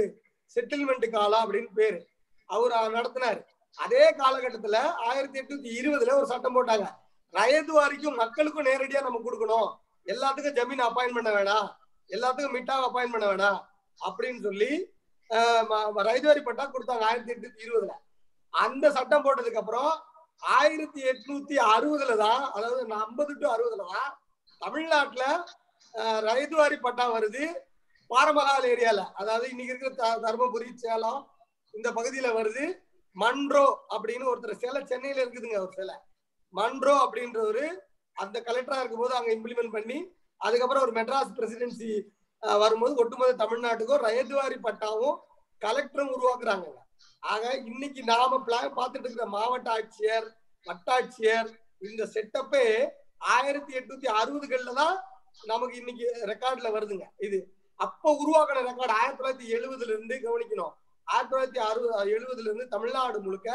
செட்டில்மெண்ட் 0.56 1.06
காலம் 1.10 1.42
அப்படின்னு 1.44 1.70
பேரு. 1.74 2.06
அவர் 2.46 2.74
நடத்தினாரு. 2.98 3.40
அதே 3.78 4.04
காலகட்டத்துல 4.20 4.78
ஆயிரத்தி 5.08 5.40
எட்நூத்தி 5.40 5.70
இருபதுல 5.80 6.14
ஒரு 6.20 6.26
சட்டம் 6.26 6.56
போட்டாங்க. 6.56 6.86
வயது 7.34 7.72
வரைக்கும் 7.72 8.18
மக்களுக்கும் 8.22 8.68
நேரடியா 8.68 9.00
நம்ம 9.02 9.20
கொடுக்கணும். 9.24 9.68
எல்லாத்துக்கும் 10.06 10.56
ஜமீன் 10.58 10.86
அப்பாயின் 10.86 11.16
பண்ண 11.16 11.30
வேணாம் 11.30 11.68
எல்லாத்துக்கும் 12.10 12.56
மிட்டாவை 12.56 12.84
அப்பாயின் 12.86 13.14
பண்ண 13.14 13.26
வேணாம் 13.30 13.58
அப்படின்னு 14.00 14.40
சொல்லி 14.46 14.70
ரைதுவாரி 16.06 16.40
பட்டா 16.42 16.64
கொடுத்தாங்க 16.66 17.04
ஆயிரத்தி 17.08 17.32
எட்நூத்தி 17.34 17.66
இருபதுல. 17.66 17.92
அந்த 18.54 18.86
சட்டம் 18.90 19.24
போட்டதுக்கு 19.24 19.60
அப்புறம் 19.62 19.90
ஆயிரத்தி 20.42 21.00
எட்நூத்தி 21.10 21.56
அறுபதுல 21.72 22.12
தான் 22.18 22.42
அதாவது 22.50 22.80
ஐம்பது 23.00 23.32
டு 23.40 23.46
அறுபதுல 23.48 23.86
தான் 23.90 24.10
தமிழ்நாட்டுல 24.62 25.24
ரைதுவாரி 26.28 26.76
பட்டா 26.78 27.04
வருது 27.12 27.44
பாரமகால் 28.10 28.68
ஏரியால. 28.70 29.00
அதாவது 29.14 29.44
இன்னைக்கு 29.50 29.72
இருக்கிற 29.72 29.90
த- 30.00 30.20
தருமபுரி 30.24 30.70
சேலம் 30.76 31.20
இந்த 31.74 31.88
பகுதியில 31.90 32.28
வருது 32.34 32.64
மன்றோ 33.16 33.64
அப்படின்னு 33.94 34.30
ஒருத்தர் 34.30 34.60
சிலை 34.62 34.80
சென்னையில 34.84 35.22
இருக்குதுங்க 35.24 35.58
ஒரு 35.60 35.72
சிலை. 35.72 35.96
மன்றோ 36.58 36.94
அப்படின்றவரு 37.04 37.66
அந்த 38.16 38.36
கலெக்டரா 38.46 38.78
இருக்கும்போது 38.80 39.14
அங்க 39.18 39.30
இம்ப்ளிமெண்ட் 39.36 39.74
பண்ணி 39.76 39.98
அதுக்கப்புறம் 40.40 40.84
ஒரு 40.86 40.94
மெட்ராஸ் 40.98 41.36
பிரசிடென்சி 41.38 41.90
வரும்போது 42.62 43.00
ஒட்டுமொத்த 43.02 43.38
தமிழ்நாட்டுக்கும் 43.42 44.04
ரயதுவாரி 44.06 44.56
பட்டாவும் 44.66 45.18
கலெக்டரும் 45.62 46.12
உருவாக்குறாங்க. 46.16 46.66
ஆக 47.32 47.44
இன்னைக்கு 47.70 48.02
நாம 48.12 48.38
பிளான் 48.46 48.76
பார்த்துட்டு 48.78 49.06
இருக்கிற 49.06 49.26
மாவட்ட 49.36 49.70
ஆட்சியர் 49.78 50.28
வட்டாட்சியர் 50.66 51.50
இந்த 51.88 52.02
செட்டப்பே 52.14 52.64
ஆயிரத்தி 53.34 53.72
எட்நூத்தி 53.78 54.08
அறுபதுகள்ல 54.20 54.72
தான் 54.80 54.96
நமக்கு 55.50 55.74
இன்னைக்கு 55.80 56.06
ரெக்கார்ட்ல 56.30 56.68
வருதுங்க. 56.76 57.06
இது 57.26 57.38
அப்ப 57.80 58.12
உருவாக்கின 58.22 58.62
ரெக்கார்டு 58.70 58.94
ஆயிரத்தி 59.00 59.20
தொள்ளாயிரத்தி 59.20 59.48
எழுபதுல 59.56 59.92
இருந்து 59.94 60.16
கவனிக்கணும். 60.26 60.72
ஆயிரத்தி 61.06 61.32
தொள்ளாயிரத்தி 61.32 61.62
அறுபது 61.68 62.14
எழுபதுல 62.16 62.48
இருந்து 62.48 62.66
தமிழ்நாடு 62.74 63.20
முழுக்க 63.26 63.50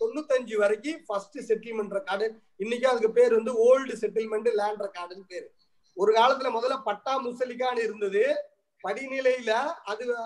தொண்ணூத்தஞ்சு 0.00 0.56
வரைக்கும் 0.56 1.02
ஃபர்ஸ்ட் 1.06 1.52
செட்டில்மெண்ட் 1.52 1.92
ரெக்கார்டு 1.92 2.38
இன்னைக்கு 2.56 2.88
அதுக்கு 2.88 3.10
பேர் 3.10 3.34
வந்து 3.34 3.52
ஓல்டு 3.52 3.90
செட்டில்மெண்ட் 3.90 4.52
லேண்ட் 4.52 4.82
ரெக்கார்டுன்னு 4.82 5.22
பேரு. 5.28 5.54
ஒரு 5.94 6.14
காலத்துல 6.14 6.60
முதல்ல 6.60 6.82
பட்டா 6.82 7.24
முசலிக்கான்னு 7.24 7.82
இருந்தது. 7.82 8.36
படிநிலையில 8.88 9.50
அது 9.84 10.16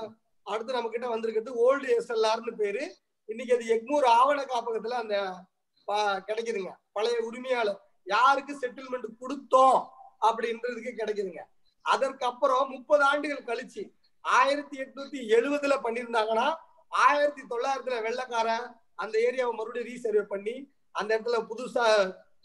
அடுத்து 0.42 0.72
நம்ம 0.72 0.88
கிட்ட 0.88 1.08
வந்திருக்கிறது 1.08 1.54
ஓல்டு 1.54 1.82
எஸ்எல்ஆர்னு 1.82 2.54
பேரு. 2.56 2.96
இன்னைக்கு 3.24 3.54
அது 3.54 3.64
எக்மூர் 3.64 4.04
ஆவண 4.04 4.42
காப்பகத்துல 4.42 4.88
அந்த 4.88 5.44
ப- 5.84 6.22
கிடைக்குதுங்க. 6.26 6.72
பழைய 6.92 7.18
உரிமையாளர். 7.20 7.80
யாருக்கு 8.04 8.58
செட்டில்மெண்ட் 8.60 9.06
கொடுத்தோம் 9.20 9.86
அப்படின்றதுக்கு 10.20 10.92
கிடைக்குதுங்க. 10.96 11.42
அதற்கப்புறம் 11.82 12.70
முப்பது 12.70 13.04
ஆண்டுகள் 13.04 13.44
கழிச்சு 13.44 13.92
ஆயிரத்தி 14.20 14.78
எட்நூத்தி 14.78 15.36
எழுபதுல 15.36 15.78
பண்ணியிருந்தாங்கன்னா 15.84 16.54
ஆயிரத்தி 16.88 17.42
தொள்ளாயிரத்துல 17.50 18.02
வெள்ளக்காரன் 18.02 18.72
அந்த 19.02 19.14
ஏரியாவை 19.28 19.52
மறுபடியும் 19.58 19.90
ரீசர்வே 19.90 20.24
பண்ணி 20.32 20.56
அந்த 21.00 21.10
இடத்துல 21.16 21.38
புதுசா 21.50 21.84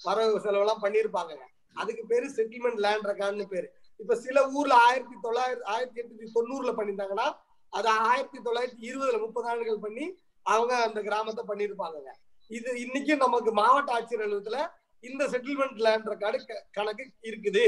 வரவு 0.08 0.44
செலவெல்லாம் 0.46 0.84
பண்ணியிருப்பாங்கங்க 0.84 1.46
அதுக்கு 1.82 2.04
பேரு 2.12 2.28
செட்டில்மெண்ட் 2.38 2.84
லேண்ட் 2.86 3.08
ரெக்கார்ட்னு 3.12 3.48
பேரு. 3.54 3.68
இப்ப 4.02 4.16
சில 4.26 4.38
ஊர்ல 4.58 4.74
ஆயிரத்தி 4.88 5.16
தொள்ளாயிரத்தி 5.26 5.68
ஆயிரத்தி 5.74 6.00
எட்நூத்தி 6.02 6.28
தொண்ணூறுல 6.38 6.72
பண்ணியிருந்தாங்கன்னா 6.78 7.28
அது 7.78 7.90
ஆயிரத்தி 8.10 8.40
தொள்ளாயிரத்தி 8.48 8.84
இருபதுல 8.90 9.20
முப்பது 9.26 9.48
ஆண்டுகள் 9.52 9.84
பண்ணி 9.86 10.06
அவங்க 10.54 10.74
அந்த 10.88 11.00
கிராமத்தை 11.08 11.44
பண்ணிருப்பாங்க 11.52 12.14
இது 12.58 12.70
இன்னைக்கு 12.86 13.14
நமக்கு 13.26 13.52
மாவட்ட 13.60 13.92
ஆட்சியர் 13.98 14.24
அலுவலகத்துல 14.26 14.60
இந்த 15.10 15.24
செட்டில்மெண்ட் 15.34 15.80
லேண்ட் 15.86 16.10
ரெக்கார்டு 16.12 16.38
கணக்கு 16.78 17.04
இருக்குது. 17.30 17.64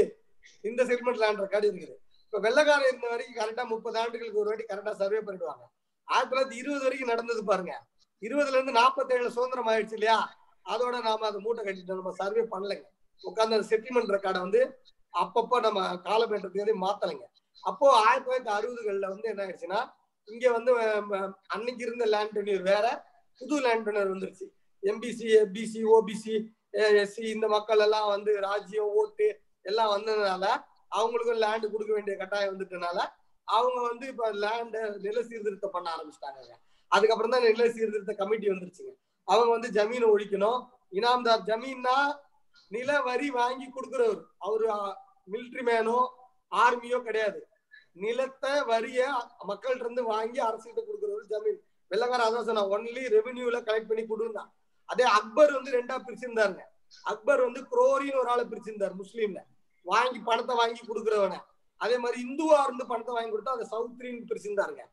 இந்த 0.68 0.80
செட்டில்மெண்ட் 0.88 1.22
லேண்ட் 1.22 1.42
ரெக்கார்டு 1.44 1.66
இருக்குது. 1.70 1.94
இப்ப 2.26 2.38
வெள்ளக்காரன் 2.46 2.88
இருந்த 2.90 3.08
வரைக்கும் 3.12 3.38
கரெக்டா 3.40 3.64
முப்பது 3.72 3.96
ஆண்டுகளுக்கு 4.02 4.40
ஒரு 4.42 4.50
வாட்டி 4.50 4.64
கரெக்டா 4.70 4.92
சர்வே 5.02 5.20
பண்ணிடுவாங்க. 5.26 5.64
ஆயிரத்தி 6.08 6.32
தொள்ளாயிரத்தி 6.32 6.58
இருபது 6.62 6.84
வரைக்கும் 6.86 7.12
நடந்தது 7.12 7.42
பாருங்க. 7.50 7.74
இருபதுல 8.22 8.56
இருந்து 8.58 8.74
நாற்பத்தி 8.80 9.14
ஏழு 9.16 9.30
சுதந்திரம் 9.36 9.68
ஆயிடுச்சு 9.72 9.96
இல்லையா? 9.98 10.18
அதோட 10.66 10.94
நாம 11.06 11.26
அதை 11.26 11.40
மூட்டை 11.44 11.62
கட்டிட்டு 11.64 11.98
நம்ம 12.00 12.12
சர்வே 12.20 12.42
பண்ணலைங்க. 12.52 12.86
உட்காந்து 13.24 13.56
அந்த 13.56 13.66
செட்டில்மெண்ட் 13.72 14.14
ரெக்கார்டை 14.16 14.40
வந்து 14.46 14.60
அப்பப்போ 15.14 15.56
நம்ம 15.66 15.80
காலமேற்றத்துக்கு 16.08 16.76
மாத்தலைங்க. 16.86 17.26
அப்போ 17.64 17.86
ஆயிரத்தி 18.06 18.26
தொள்ளாயிரத்தி 18.26 18.52
அறுபதுகள்ல 18.56 19.08
வந்து 19.12 19.30
என்ன 19.32 19.42
ஆயிடுச்சுன்னா 19.44 19.80
இங்க 20.28 20.46
வந்து 20.56 20.70
அன்னைக்கு 21.54 21.82
இருந்த 21.86 22.04
லேண்ட் 22.14 22.34
டெனியூர் 22.38 22.64
வேற 22.72 22.86
புது 23.40 23.56
லேண்ட் 23.66 23.86
டெனியூர் 23.88 24.12
வந்துருச்சு. 24.14 24.46
எம்பிசி 24.82 25.26
எபிசி 25.42 25.80
ஓபிசி 25.94 26.34
எஸ்சி 27.02 27.22
இந்த 27.34 27.46
மக்கள் 27.48 27.82
எல்லாம் 27.84 28.08
வந்து 28.14 28.32
ராஜ்யம் 28.40 28.90
ஓட்டு 29.00 29.26
எல்லாம் 29.70 29.92
வந்ததுனால 29.96 30.44
அவங்களுக்கும் 30.98 31.42
லேண்டு 31.44 31.70
கொடுக்க 31.72 31.92
வேண்டிய 31.94 32.16
கட்டாயம் 32.16 32.52
வந்துட்டனால 32.52 32.98
அவங்க 33.48 33.78
வந்து 33.88 34.06
இப்ப 34.12 34.30
லேண்ட் 34.44 34.76
நில 35.06 35.18
சீர்திருத்தம் 35.28 35.74
பண்ண 35.76 35.88
ஆரம்பிச்சிட்டாங்க 35.96 36.54
அதுக்கப்புறம் 36.94 37.34
தான் 37.34 37.44
நில 37.46 37.66
சீர்திருத்த 37.76 38.12
கமிட்டி 38.20 38.46
வந்துருச்சுங்க. 38.52 38.92
அவங்க 39.28 39.50
வந்து 39.56 39.68
ஜமீனை 39.76 40.06
ஒழிக்கணும். 40.14 40.60
இனாம்தார் 40.98 41.46
ஜமீன்னா 41.50 41.96
நில 42.74 42.90
வரி 43.08 43.28
வாங்கி 43.40 43.66
கொடுக்குறவர். 43.76 44.22
அவரு 44.46 44.66
மிலிட்ரி 45.32 45.62
மேனோ 45.70 45.98
ஆர்மியோ 46.64 46.98
கிடையாது. 47.08 47.40
நிலத்தை 48.04 48.52
வரிய 48.70 49.00
மக்கள்கிட்ட 49.50 49.86
இருந்து 49.86 50.02
வாங்கி 50.14 50.40
அரசுகிட்ட 50.48 50.80
கொடுக்குறவர் 50.88 51.32
ஜமீன். 51.32 51.60
வெள்ளக்கார 51.90 52.22
அதான் 52.28 52.48
சொன்னா 52.48 52.64
ஒன்லி 52.76 53.02
ரெவென்யூல 53.16 53.58
கலெக்ட் 53.66 53.90
பண்ணி 53.90 54.04
கொடுங்க 54.06 54.40
அதே 54.92 55.04
அக்பர் 55.18 55.52
வந்து 55.56 55.70
ரெண்டா 55.76 55.96
பிரிச்சிருந்தாருங்க. 56.06 56.64
அக்பர் 57.12 57.40
வந்து 57.46 57.60
குரோரின்னு 57.70 58.20
ஒரு 58.22 58.30
ஆளை 58.32 58.44
பிரிச்சிருந்தார் 58.50 58.94
முஸ்லீம்ல. 59.02 59.40
வாங்கி 59.86 60.18
பணத்தை 60.28 60.54
வாங்கி 60.60 60.82
கொடுக்குறவன. 60.90 61.36
அதே 61.84 61.96
மாதிரி 62.02 62.18
இந்துவா 62.26 62.58
இருந்து 62.66 62.84
பணத்தை 62.92 63.12
வாங்கி 63.16 63.32
கொடுத்தா 63.32 63.56
அதை 63.56 63.66
சவுத்ரின்னு 63.72 64.28
பிரிச்சிருந்தாருங்க. 64.30 64.84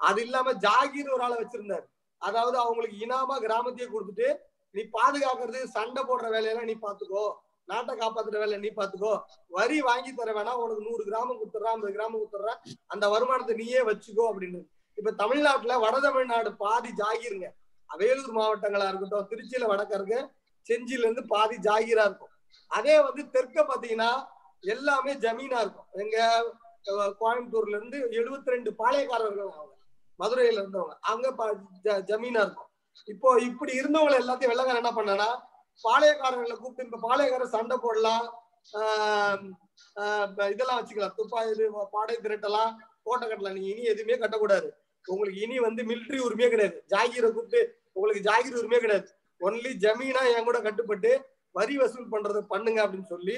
அது 0.00 0.20
இல்லாம 0.26 0.52
ஜாகீர் 0.64 1.14
ஒரு 1.16 1.24
ஆளை 1.26 1.36
வச்சிருந்தாரு. 1.42 1.86
அதாவது 2.22 2.56
அவங்களுக்கு 2.64 2.96
இனாமா 3.06 3.36
கிராமத்தையே 3.46 3.88
கொடுத்துட்டு 3.94 4.28
நீ 4.74 4.82
பாதுகாக்கிறது 4.98 5.60
சண்டை 5.76 6.02
போடுற 6.08 6.28
வேலையெல்லாம் 6.34 6.70
நீ 6.70 6.76
பாத்துக்கோ. 6.86 7.24
நாட்டை 7.70 7.92
காப்பாத்துற 8.00 8.38
வேலை 8.42 8.56
நீ 8.64 8.70
பாத்துக்கோ. 8.78 9.12
வரி 9.56 9.78
வாங்கி 9.88 10.10
தர 10.20 10.30
வேணாம் 10.38 10.62
உனக்கு 10.62 10.86
நூறு 10.88 11.02
கிராமம் 11.08 11.38
கொடுத்துட்றேன் 11.40 11.74
ஐம்பது 11.74 11.92
கிராமம் 11.96 12.20
கொடுத்துட்றேன். 12.20 12.58
அந்த 12.92 13.04
வருமானத்தை 13.14 13.54
நீயே 13.60 13.82
வச்சுக்கோ 13.90 14.24
அப்படின்னு 14.30 14.60
இப்ப 14.98 15.12
தமிழ்நாட்டுல 15.22 15.76
வட 15.84 15.96
தமிழ்நாடு 16.06 16.50
பாதி 16.64 16.90
ஜாகிருங்க. 17.02 17.48
வேலூர் 17.90 18.36
மாவட்டங்களா 18.38 18.86
இருக்கட்டும் 18.90 19.28
திருச்சியில 19.30 19.64
வடக்கருக்கு 19.72 20.18
செஞ்சில 20.66 21.04
இருந்து 21.06 21.22
பாதி 21.32 21.56
ஜாகிரா 21.66 22.04
இருக்கும். 22.08 22.32
அதே 22.70 22.94
வந்து 23.06 23.22
தெற்க 23.34 23.56
பாத்தீங்கன்னா 23.70 24.10
எல்லாமே 24.74 25.12
ஜமீனா 25.24 25.58
இருக்கும். 25.64 25.88
எங்க 26.02 26.16
கோயம்புத்தூர்ல 27.20 27.76
இருந்து 27.78 27.98
72 28.18 28.54
ரெண்டு 28.56 28.70
பாளையக்காரர்கள் 28.80 29.44
அவங்க 29.46 29.73
மதுரையில 30.18 30.60
இருந்தவங்க. 30.62 30.94
அங்க 31.00 31.28
ஜ- 31.84 32.02
ஜமீனா 32.10 32.40
இருக்கும். 32.44 32.70
இப்போ 33.04 33.38
இப்படி 33.40 33.72
இருந்தவங்களை 33.80 34.16
எல்லாத்தையும் 34.20 34.50
வெள்ளக்காரன் 34.52 34.82
என்ன 34.82 34.90
பண்ணனா 34.90 35.28
பாளையக்காரர்களை 35.84 36.54
கூப்பிட்டு 36.56 36.96
இப்ப 36.96 37.00
பாளையக்காரர் 37.08 37.54
சண்டை 37.54 37.76
போடலாம் 37.82 38.26
இதெல்லாம் 40.50 40.78
வச்சுக்கலாம். 40.80 41.14
துப்பாய் 41.14 41.50
இது 41.50 41.70
பாடை 41.90 42.16
திரட்டலாம் 42.16 42.74
கோட்டை 43.02 43.28
கட்டலாம். 43.28 43.52
நீங்க 43.52 43.70
இனி 43.70 43.82
எதுவுமே 43.82 44.14
கட்டக்கூடாது. 44.14 44.68
உங்களுக்கு 45.06 45.40
இனி 45.40 45.58
வந்து 45.58 45.82
மிலிட்டரி 45.82 46.20
உரிமையே 46.26 46.48
கிடையாது. 46.48 46.84
ஜாகிரை 46.88 47.32
கூப்பிட்டு 47.32 47.60
உங்களுக்கு 47.92 48.30
ஜாகிர் 48.30 48.58
உரிமையே 48.60 48.78
கிடையாது. 48.78 49.08
ஒன்லி 49.40 49.70
ஜமீனா 49.84 50.36
என் 50.36 50.44
கூட 50.44 50.60
கட்டுப்பட்டு 50.60 51.10
வரி 51.50 51.76
வசூல் 51.76 52.08
பண்றது 52.08 52.40
பண்ணுங்க 52.40 52.86
அப்படின்னு 52.86 53.04
சொல்லி 53.04 53.36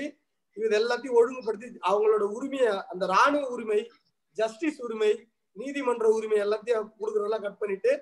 இது 0.55 0.69
எல்லாத்தையும் 0.79 1.17
ஒழுங்குபடுத்தி 1.21 1.79
அவங்களோட 1.89 2.25
உரிமையை 2.37 2.69
அந்த 2.89 3.07
ராணுவ 3.07 3.49
உரிமை 3.49 3.91
ஜஸ்டிஸ் 4.33 4.83
உரிமை 4.83 5.11
நீதிமன்ற 5.61 6.07
உரிமை 6.17 6.39
எல்லாத்தையும் 6.47 6.91
கொடுக்குறதெல்லாம் 7.01 7.45
கட் 7.47 7.61
பண்ணிட்டு 7.63 7.93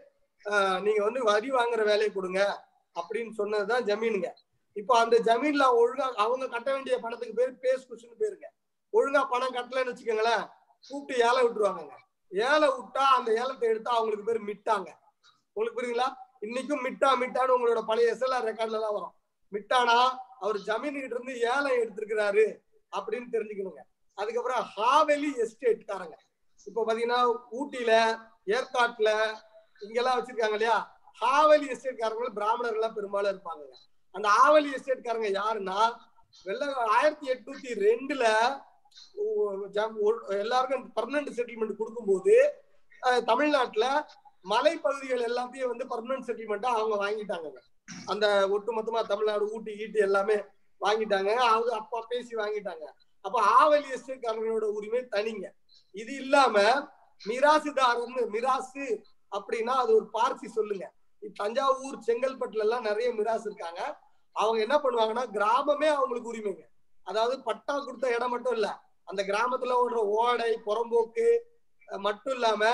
நீங்க 0.87 1.01
வந்து 1.09 1.21
வரி 1.31 1.51
வாங்குற 1.59 1.83
வேலையை 1.91 2.11
கொடுங்க 2.17 2.41
அப்படின்னு 2.97 3.33
சொன்னதுதான் 3.39 3.87
ஜமீனுங்க. 3.91 4.29
இப்போ 4.81 4.95
அந்த 5.03 5.17
ஜமீன்ல 5.29 5.65
ஒழுங்கா 5.81 6.07
அவங்க 6.25 6.45
கட்ட 6.55 6.69
வேண்டிய 6.75 6.95
பணத்துக்கு 7.05 7.39
பேர் 7.41 7.53
பேஸ் 7.65 7.87
குஷன் 7.91 8.21
பேருங்க. 8.23 8.47
ஒழுங்கா 8.93 9.23
பணம் 9.33 9.55
கட்டலன்னு 9.57 9.93
வச்சுக்கோங்களேன் 9.93 10.45
கூப்பிட்டு 10.85 11.23
ஏழை 11.29 11.41
விட்டுருவாங்கங்க. 11.45 11.95
ஏழை 12.33 12.69
விட்டா 12.77 13.05
அந்த 13.19 13.31
ஏலத்தை 13.43 13.67
எடுத்தா 13.73 13.91
அவங்களுக்கு 13.99 14.29
பேர் 14.29 14.49
மிட்டாங்க. 14.51 14.91
உங்களுக்கு 15.57 15.79
புரியுங்களா 15.79 16.09
இன்னைக்கும் 16.47 16.85
மிட்டா 16.87 17.09
மிட்டான்னு 17.23 17.55
உங்களோட 17.57 17.83
பழைய 17.91 18.13
எஸ்எல்ஆர் 18.15 18.49
ரெக்கார்ட்ல 18.51 18.79
எல்லாம் 18.81 18.97
வரும். 18.99 19.15
மிட்டானா 19.53 19.99
அவர் 20.45 20.59
ஜமீன் 20.69 21.01
கிட்ட 21.03 21.17
இருந்து 21.17 21.35
ஏலம் 21.55 21.81
எடுத்திருக்கிறாரு 21.83 22.47
அப்படின்னு 22.93 23.29
தெரிஞ்சுக்கணுங்க. 23.35 23.83
அதுக்கப்புறம் 24.19 24.65
ஹாவெலி 24.77 25.31
எஸ்டேட் 25.45 25.89
காரங்க 25.91 26.17
இப்போ 26.69 26.81
பாத்தீங்கன்னா 26.87 27.21
ஊட்டியில 27.59 27.93
ஏற்காட்டுல 28.57 29.11
இங்கெல்லாம் 29.87 30.17
வச்சிருக்காங்க 30.19 30.57
இல்லையா? 30.59 30.77
ஹாவலி 31.23 31.67
எஸ்டேட்காரங்க 31.75 32.29
காரங்க 32.39 32.89
பெரும்பாலும் 32.99 33.33
இருப்பாங்க. 33.35 33.65
அந்த 34.15 34.27
ஆவலி 34.45 34.69
எஸ்டேட்காரங்க 34.77 35.29
யாருன்னா 35.41 35.79
வெள்ள 36.47 36.65
ஆயிரத்தி 36.97 37.27
எட்நூத்தி 37.35 37.71
ரெண்டுல 37.87 38.25
எல்லாருக்கும் 40.43 40.85
பர்மனன்ட் 40.99 41.31
செட்டில்மெண்ட் 41.37 41.81
கொடுக்கும்போது 41.81 42.35
தமிழ்நாட்டுல 43.31 43.87
மலைப்பகுதிகள் 44.53 45.27
எல்லாத்தையும் 45.31 45.71
வந்து 45.73 45.87
பர்மனன்ட் 45.93 46.27
செட்டில்மெண்ட்டா 46.29 46.71
அவங்க 46.79 46.97
வாங்கிட்டாங்க. 47.05 47.49
அந்த 48.13 48.27
ஒட்டுமொத்தமா 48.55 49.01
தமிழ்நாடு 49.13 49.45
ஊட்டி 49.55 49.73
ஈட்டி 49.85 50.01
எல்லாமே 50.09 50.37
வாங்கிட்டாங்க. 50.81 51.31
அவங்க 51.53 51.71
அப்பா 51.81 51.99
பேசி 52.13 52.33
வாங்கிட்டாங்க. 52.43 52.85
அப்ப 53.27 53.37
ஆவலி 53.61 53.89
எஸ்டேட்காரங்களோட 53.97 54.67
உரிமை 54.79 55.03
தனிங்க. 55.17 55.47
இது 55.95 56.13
இல்லாம 56.25 56.57
மிராசுதாரர்னு 57.21 58.23
மிராசு 58.35 58.85
அப்படின்னா 59.33 59.75
அது 59.83 59.91
ஒரு 59.99 60.07
பார்சி 60.17 60.47
சொல்லுங்க. 60.57 60.85
தஞ்சாவூர் 61.41 61.99
செங்கல்பட்டுல 62.07 62.65
எல்லாம் 62.67 62.87
நிறைய 62.89 63.09
மிராசு 63.19 63.47
இருக்காங்க. 63.51 63.83
அவங்க 64.37 64.59
என்ன 64.67 64.77
பண்ணுவாங்கன்னா 64.85 65.25
கிராமமே 65.37 65.89
அவங்களுக்கு 65.97 66.33
உரிமைங்க. 66.33 66.65
அதாவது 67.07 67.35
பட்டா 67.49 67.75
கொடுத்த 67.79 68.15
இடம் 68.17 68.33
மட்டும் 68.35 68.57
இல்ல 68.59 68.69
அந்த 69.11 69.21
கிராமத்துல 69.31 69.75
ஓடுற 69.83 70.01
ஓடை 70.19 70.53
புறம்போக்கு 70.67 71.27
மட்டும் 71.89 72.35
இல்லாம 72.35 72.65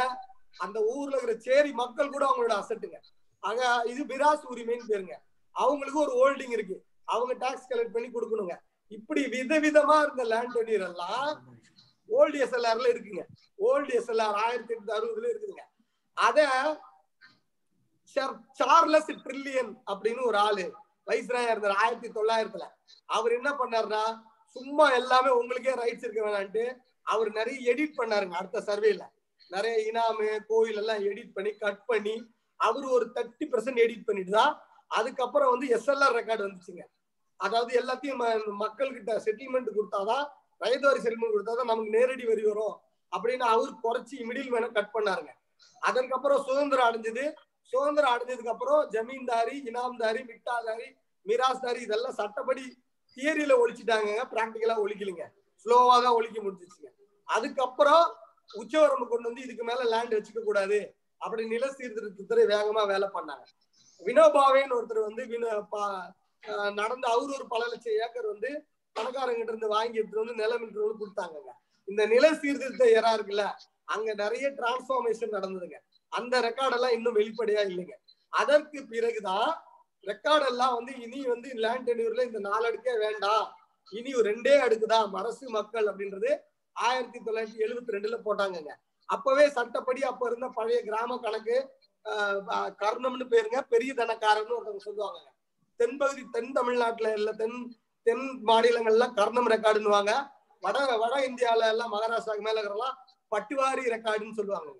அந்த 0.56 0.78
ஊர்ல 0.92 1.16
இருக்கிற 1.16 1.34
சேரி 1.48 1.70
மக்கள் 1.80 2.12
கூட 2.14 2.24
அவங்களோட 2.28 2.54
அசட்டுங்க. 2.60 2.98
ஆக 3.42 3.60
இது 3.92 4.02
மிராசு 4.12 4.44
உரிமைன்னு 4.52 4.90
பேருங்க. 4.92 5.14
அவங்களுக்கு 5.56 6.00
ஒரு 6.06 6.12
ஹோல்டிங் 6.20 6.54
இருக்கு. 6.56 6.76
அவங்க 7.14 7.32
டாக்ஸ் 7.44 7.70
கலெக்ட் 7.70 7.94
பண்ணி 7.94 8.08
கொடுக்கணுங்க. 8.08 8.54
இப்படி 8.96 9.22
விதவிதமா 9.36 9.96
இருந்த 10.04 10.24
லேண்ட் 10.32 10.72
எல்லாம் 10.88 11.30
ஓல்டு 12.10 12.38
எஸ்எல்ஆர்ல 12.44 12.88
இருக்குங்க. 12.88 13.22
ஓல்டு 13.58 14.02
எஸ்எல்ஆர் 14.02 14.36
ஆயிரத்தி 14.36 14.74
எட்நூத்தி 14.74 14.90
அறுபதுல 14.90 15.34
இருக்குதுங்க. 15.34 15.60
அத 16.14 16.48
சார் 18.02 18.40
சார்லஸ் 18.52 19.10
ட்ரில்லியன் 19.10 19.74
அப்படின்னு 19.86 20.26
ஒரு 20.26 20.38
ஆளு 20.38 20.74
வைஸ்ராயா 21.06 21.50
இருந்தார் 21.50 21.76
ஆயிரத்தி 21.76 22.08
தொள்ளாயிரத்துல. 22.08 22.68
அவர் 23.06 23.32
என்ன 23.32 23.50
பண்ணாருன்னா 23.50 24.20
சும்மா 24.46 24.90
எல்லாமே 24.90 25.28
உங்களுக்கே 25.28 25.70
ரைட்ஸ் 25.70 26.04
இருக்க 26.04 26.26
வேணான்ட்டு 26.26 26.76
அவர் 27.02 27.30
நிறைய 27.30 27.74
எடிட் 27.74 27.92
பண்ணாருங்க 27.96 28.30
அடுத்த 28.30 28.60
சர்வேல 28.60 29.06
நிறைய 29.48 29.92
இனாமு 29.92 30.38
கோயில் 30.46 30.76
எல்லாம் 30.76 30.98
எடிட் 30.98 31.32
பண்ணி 31.34 31.50
கட் 31.50 31.86
பண்ணி 31.86 32.34
அவர் 32.56 32.84
ஒரு 32.84 33.10
தேர்ட்டி 33.14 33.44
பர்சன்ட் 33.44 33.78
எடிட் 33.78 34.04
பண்ணிட்டு 34.04 34.30
தான் 34.30 34.62
அதுக்கப்புறம் 34.86 35.50
வந்து 35.50 35.76
எஸ்எல்ஆர் 35.76 36.16
ரெக்கார்டு 36.16 36.48
வந்துச்சுங்க. 36.48 36.84
அதாவது 37.36 37.80
எல்லாத்தையும் 37.80 38.20
ம- 38.20 38.52
மக்கள்கிட்ட 38.58 39.20
செட்டில்மெண்ட் 39.24 39.68
கொடுத்தாதான் 39.76 40.28
ரைதுவாரி 40.60 40.98
செட்டில்மெண்ட் 40.98 41.34
கொடுத்தாதான் 41.34 41.64
நமக்கு 41.64 41.90
நேரடி 41.90 42.24
வரி 42.24 42.44
வரும் 42.44 42.80
அப்படின்னு 43.16 43.38
அவர் 43.38 43.72
குறைச்சி 43.82 44.18
மிடில் 44.18 44.48
மேன 44.48 44.68
கட் 44.68 44.90
பண்ணாருங்க. 44.94 45.28
அதற்கப்புறம் 45.80 46.44
சுதந்திரம் 46.44 46.88
அடைஞ்சது. 46.88 47.32
சுதந்திரம் 47.62 48.12
அடைஞ்சதுக்கு 48.12 48.48
அப்புறம் 48.48 48.88
ஜமீன்தாரி 48.90 49.62
இனாம்தாரி 49.62 50.24
மிட்டாதாரி 50.24 50.94
மிராஸ்தாரி 51.26 51.76
இதெல்லாம் 51.76 52.12
சட்டப்படி 52.12 52.82
தியரியில 53.16 53.52
ஒழிச்சிட்டாங்க 53.52 54.24
பிராக்டிக்கலா 54.30 54.76
ஒழிக்கலைங்க. 54.86 55.26
ஸ்லோவா 55.64 56.02
தான் 56.02 56.12
ஒழிக்க 56.12 56.42
முடிஞ்சிச்சுங்க. 56.42 56.88
அதுக்கப்புறம் 57.24 58.14
உச்சவரம்பு 58.54 59.08
கொண்டு 59.08 59.22
வந்து 59.22 59.40
இதுக்கு 59.40 59.64
மேல 59.64 59.82
லேண்ட் 59.82 60.14
வச்சுக்க 60.14 60.42
கூடாது 60.42 60.94
அப்படி 61.16 61.46
நில 61.46 61.66
சீர்திருத்தத்துறை 61.66 62.44
வேகமா 62.44 62.86
வேலை 62.86 63.08
பண்ணாங்க. 63.14 63.42
வினோபாவேன்னு 64.04 64.74
ஒருத்தர் 64.74 65.00
வந்து 65.00 65.24
வினோ 65.24 65.66
பா- 65.72 66.10
ஆஹ் 66.46 66.98
அவரு 67.00 67.34
ஒரு 67.34 67.46
பல 67.48 67.66
லட்சம் 67.66 67.92
ஏக்கர் 67.92 68.26
வந்து 68.26 68.66
பணக்காரங்கிட்ட 68.96 69.52
இருந்து 69.52 69.74
வாங்கி 69.76 69.98
எடுத்துட்டு 69.98 70.24
வந்து 70.24 70.40
நிலம் 70.42 70.62
என்று 70.66 70.80
கொடுத்தாங்க 70.82 71.00
கொடுத்தாங்கங்க. 71.02 71.52
இந்த 71.88 72.02
நில 72.14 72.26
சீர்திருத்த 72.42 72.84
ஏரா 72.98 73.12
இருக்குல்ல 73.16 73.44
அங்க 73.94 74.10
நிறைய 74.22 74.46
டிரான்ஸ்பார்மேஷன் 74.58 75.34
நடந்ததுங்க. 75.36 75.78
அந்த 76.12 76.34
ரெக்கார்ட் 76.48 76.76
எல்லாம் 76.76 76.94
இன்னும் 76.96 77.18
வெளிப்படையா 77.20 77.62
இல்லைங்க. 77.70 77.94
அதற்கு 78.32 78.78
பிறகுதான் 78.92 79.50
ரெக்கார்ட் 80.04 80.46
எல்லாம் 80.50 80.74
வந்து 80.76 80.92
இனி 81.04 81.20
வந்து 81.32 81.48
லேண்ட் 81.64 81.88
டெனியூர்ல 81.88 82.22
இந்த 82.28 82.40
நாலு 82.48 82.64
அடுக்கே 82.68 82.94
வேண்டாம். 83.04 83.46
இனி 83.98 84.10
ஒரு 84.18 84.26
ரெண்டே 84.32 84.54
அடுக்குதான் 84.66 85.16
அரசு 85.20 85.44
மக்கள் 85.56 85.88
அப்படின்றது 85.90 86.30
ஆயிரத்தி 86.76 87.18
தொள்ளாயிரத்தி 87.26 87.64
எழுபத்தி 87.66 87.94
ரெண்டுல 87.96 88.16
போட்டாங்கங்க. 88.26 88.72
அப்பவே 89.08 89.44
சட்டப்படி 89.58 90.00
அப்ப 90.10 90.26
இருந்த 90.30 90.48
பழைய 90.58 90.80
கிராம 90.88 91.16
கணக்கு 91.24 91.56
ஆஹ் 92.04 92.70
கர்ணம்னு 92.82 93.24
பேருங்க 93.32 93.58
பெரிய 93.72 93.92
தனக்காரன்னு 94.00 94.56
ஒருத்தவங்க 94.56 94.84
சொல்லுவாங்க 94.88 95.20
தென்பகுதி 95.80 96.22
தென் 96.36 96.52
தமிழ்நாட்டுல 96.58 97.10
இல்ல 97.18 97.30
தென் 97.40 97.58
தென் 98.06 98.26
மாநிலங்கள்ல 98.46 99.06
கர்ணம் 99.18 99.50
ரெக்கார்டுன்னுவாங்க. 99.54 100.12
வட 100.64 100.96
வட 101.02 101.14
இந்தியால 101.28 101.68
எல்லாம் 101.72 101.92
மகாராஷ்டிராக்கு 101.94 102.46
மேல 102.46 102.62
இருக்கிறலாம் 102.62 102.96
பட்டுவாரி 103.32 103.84
ரெக்கார்டுன்னு 103.94 104.38
சொல்லுவாங்க 104.38 104.70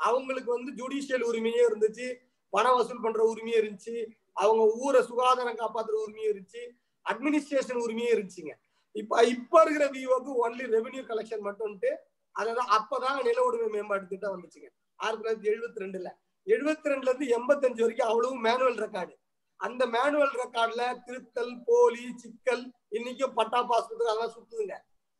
அவங்களுக்கு 0.00 0.50
வந்து 0.56 0.70
ஜுடிஷியல் 0.80 1.24
உரிமையும் 1.30 1.68
இருந்துச்சு. 1.68 2.06
பணம் 2.52 2.76
வசூல் 2.76 3.04
பண்ற 3.04 3.20
உரிமையும் 3.32 3.60
இருந்துச்சு. 3.60 3.94
அவங்க 4.32 4.62
ஊரை 4.84 5.00
சுகாதாரம் 5.02 5.60
காப்பாத்துற 5.62 5.96
உரிமையும் 6.04 6.30
இருந்துச்சு. 6.32 6.62
அட்மினிஸ்ட்ரேஷன் 7.10 7.80
உரிமையும் 7.84 8.12
இருந்துச்சுங்க. 8.14 8.52
இப்ப 8.92 9.22
இப்ப 9.34 9.62
இருக்கிற 9.62 9.86
விஓக்கு 9.96 10.30
ஒன்லி 10.44 10.64
ரெவென்யூ 10.76 11.02
கலெக்ஷன் 11.10 11.46
மட்டும்ட்டு 11.48 11.90
அதான் 12.34 12.72
அப்பதான் 12.78 13.22
நில 13.22 13.38
உரிமை 13.42 13.68
மேம்பாட்டு 13.68 14.06
திட்டம் 14.06 14.34
வந்துச்சுங்க. 14.34 14.68
ஆயிரத்தி 14.96 15.22
தொள்ளாயிரத்தி 15.22 15.52
எழுபத்தி 15.52 15.82
ரெண்டுல. 15.84 16.10
எழுபத்தி 16.46 16.90
ரெண்டுல 16.92 17.08
இருந்து 17.08 17.26
எண்பத்தஞ்சு 17.38 17.80
வரைக்கும் 17.80 18.08
அவ்வளவு 18.08 18.36
மேனுவல் 18.46 18.80
ரெக்கார்டு 18.84 19.14
அந்த 19.60 19.82
மேனுவல் 19.94 20.34
ரெக்கார்ட்ல 20.42 20.82
திருத்தல் 21.06 21.54
போலி 21.68 22.04
சிக்கல் 22.22 22.64
இன்னைக்கும் 22.96 23.36
பட்டா 23.38 23.60
பாஸ்போர்ட் 23.70 24.04
அதெல்லாம் 24.10 24.34
சுத்துதுங்க 24.36 24.76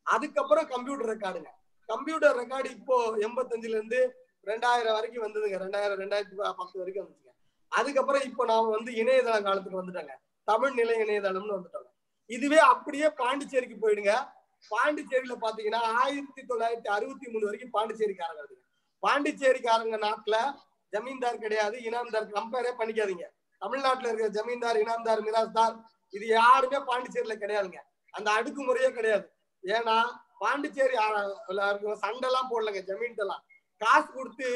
அதுக்கப்புறம் 0.07 0.67
கம்ப்யூட்டர் 0.73 1.11
ரெக்கார்டுங்க 1.13 1.51
கம்ப்யூட்டர் 1.89 2.37
ரெக்கார்டு 2.41 2.69
இப்போ 2.77 2.95
எண்பத்தஞ்சுல 3.27 3.77
இருந்து 3.77 3.99
ரெண்டாயிரம் 4.49 4.95
வரைக்கும் 4.97 5.23
வந்ததுங்க. 5.25 5.57
ரெண்டாயிரம் 5.63 5.99
ரெண்டாயிரத்தி 6.03 6.35
பத்து 6.59 6.75
வரைக்கும் 6.81 7.03
வந்துச்சுங்க. 7.03 7.33
அதுக்கப்புறம் 7.71 8.25
இப்போ 8.29 8.43
நாம 8.51 8.69
வந்து 8.75 8.91
இணையதள 9.01 9.37
காலத்துக்கு 9.47 9.81
வந்துட்டாங்க. 9.81 10.13
தமிழ் 10.47 10.77
நிலை 10.79 10.95
இணையதளம்னு 11.03 11.55
வந்துட்டாங்க. 11.57 11.89
இதுவே 12.29 12.59
அப்படியே 12.73 13.07
பாண்டிச்சேரிக்கு 13.21 13.77
போயிடுங்க. 13.83 14.13
பாண்டிச்சேரியில 14.71 15.35
பாத்தீங்கன்னா 15.43 15.81
ஆயிரத்தி 16.03 16.41
தொள்ளாயிரத்தி 16.49 16.89
அறுபத்தி 16.95 17.27
மூணு 17.33 17.45
வரைக்கும் 17.49 17.75
பாண்டிச்சேரிக்காரங்க 17.75 18.57
பாண்டிச்சேரிக்காரங்க 19.03 19.97
நாட்டுல 20.07 20.37
ஜமீன்தார் 20.93 21.43
கிடையாது 21.43 21.75
இனாம்தார் 21.87 22.33
கம்பேரே 22.37 22.71
பண்ணிக்காதீங்க. 22.79 23.25
தமிழ்நாட்டுல 23.61 24.09
இருக்கிற 24.09 24.29
ஜமீன்தார் 24.37 24.81
இனாம்தார் 24.83 25.23
மிராஸ்தார் 25.27 25.75
இது 26.13 26.25
யாருமே 26.37 26.79
பாண்டிச்சேரியில 26.89 27.35
கிடையாதுங்க. 27.43 27.79
அந்த 28.13 28.27
அடுக்குமுறையே 28.37 28.89
கிடையாது. 28.97 29.25
ஏன்னா 29.63 29.95
பாண்டிச்சேரி 30.43 30.95
சண்டைலாம் 32.03 32.51
போடலங்க 32.51 32.81
ஜமீன்டெல்லாம் 32.89 33.43
காசு 33.81 34.07
கொடுத்து 34.17 34.49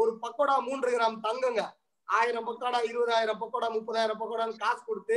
ஒரு 0.00 0.12
பக்கோடா 0.22 0.54
மூன்று 0.68 0.88
கிராம் 0.94 1.18
தங்குங்க. 1.26 1.62
ஆயிரம் 2.08 2.46
பக்கோடா 2.48 2.78
இருபதாயிரம் 2.90 3.40
பக்கோடா 3.42 3.68
முப்பதாயிரம் 3.76 4.20
பக்கோடான்னு 4.20 4.62
காசு 4.64 4.82
கொடுத்து 4.88 5.16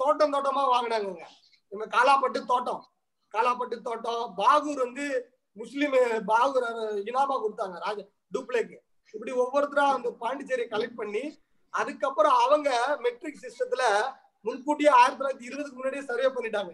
தோட்டம் 0.00 0.34
தோட்டமா 0.34 0.62
வாங்கினாங்க 0.74 1.26
நம்ம 1.72 1.86
காலாப்பட்டு 1.94 2.40
தோட்டம். 2.52 2.82
காலாப்பட்டு 3.34 3.76
தோட்டம் 3.88 4.22
பாகூர் 4.40 4.84
வந்து 4.86 5.06
முஸ்லீம் 5.56 5.96
பாகூர் 6.30 6.66
இனாமா 7.10 7.36
கொடுத்தாங்க 7.44 7.78
ராஜ 7.86 7.98
டூப்ளேக்கு 8.34 8.76
இப்படி 9.14 9.32
ஒவ்வொருத்தரா 9.42 9.84
அந்த 9.96 10.08
பாண்டிச்சேரியை 10.22 10.68
கலெக்ட் 10.74 11.00
பண்ணி 11.00 11.22
அதுக்கப்புறம் 11.74 12.36
அவங்க 12.44 12.68
மெட்ரிக் 13.04 13.42
சிஸ்டத்துல 13.44 13.82
முன்கூட்டியே 14.44 14.90
ஆயிரத்தி 14.98 15.18
தொள்ளாயிரத்தி 15.20 15.48
இருபதுக்கு 15.50 15.78
முன்னாடியே 15.78 16.04
சர்வே 16.10 16.28
பண்ணிட்டாங்க 16.36 16.72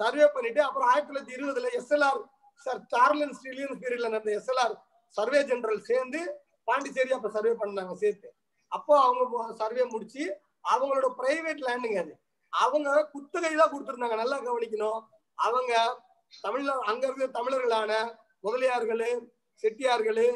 சர்வே 0.00 0.26
பண்ணிட்டு 0.34 0.60
அப்புறம் 0.66 0.88
ஆயிரத்தி 0.90 1.10
தொள்ளாயிரத்தி 1.10 1.36
இருபதுல 1.38 1.70
எஸ்எல்ஆர் 1.78 2.20
சார் 2.66 2.80
சார்லன் 2.92 3.34
ஸ்ரீலியன் 3.38 3.80
பீரியட்ல 3.82 4.08
நடந்த 4.08 4.32
எஸ்எல்ஆர் 4.38 4.74
சர்வே 5.14 5.40
ஜெனரல் 5.48 5.82
சேர்ந்து 5.90 6.20
பாண்டிச்சேரி 6.68 7.12
அப்ப 7.16 7.28
சர்வே 7.36 7.52
பண்ணாங்க 7.60 7.94
சேர்த்து. 8.02 8.28
அப்போ 8.72 8.92
அவங்க 9.04 9.22
சர்வே 9.60 9.84
முடிச்சு 9.92 10.24
அவங்களோட 10.64 11.06
பிரைவேட் 11.20 11.62
லேண்டுங்க 11.66 11.98
அது. 12.02 12.12
அவங்க 12.52 12.88
குத்தகை 13.14 13.52
தான் 13.52 13.72
கொடுத்துருந்தாங்க 13.72 14.16
நல்லா 14.20 14.36
கவனிக்கணும். 14.46 15.00
அவங்க 15.38 15.72
தமிழ்ல 16.44 16.72
அங்க 16.90 17.02
இருக்கிற 17.06 17.28
தமிழர்களான 17.38 17.92
முதலியார்களு 18.44 19.08
செட்டியார்களு 19.62 20.26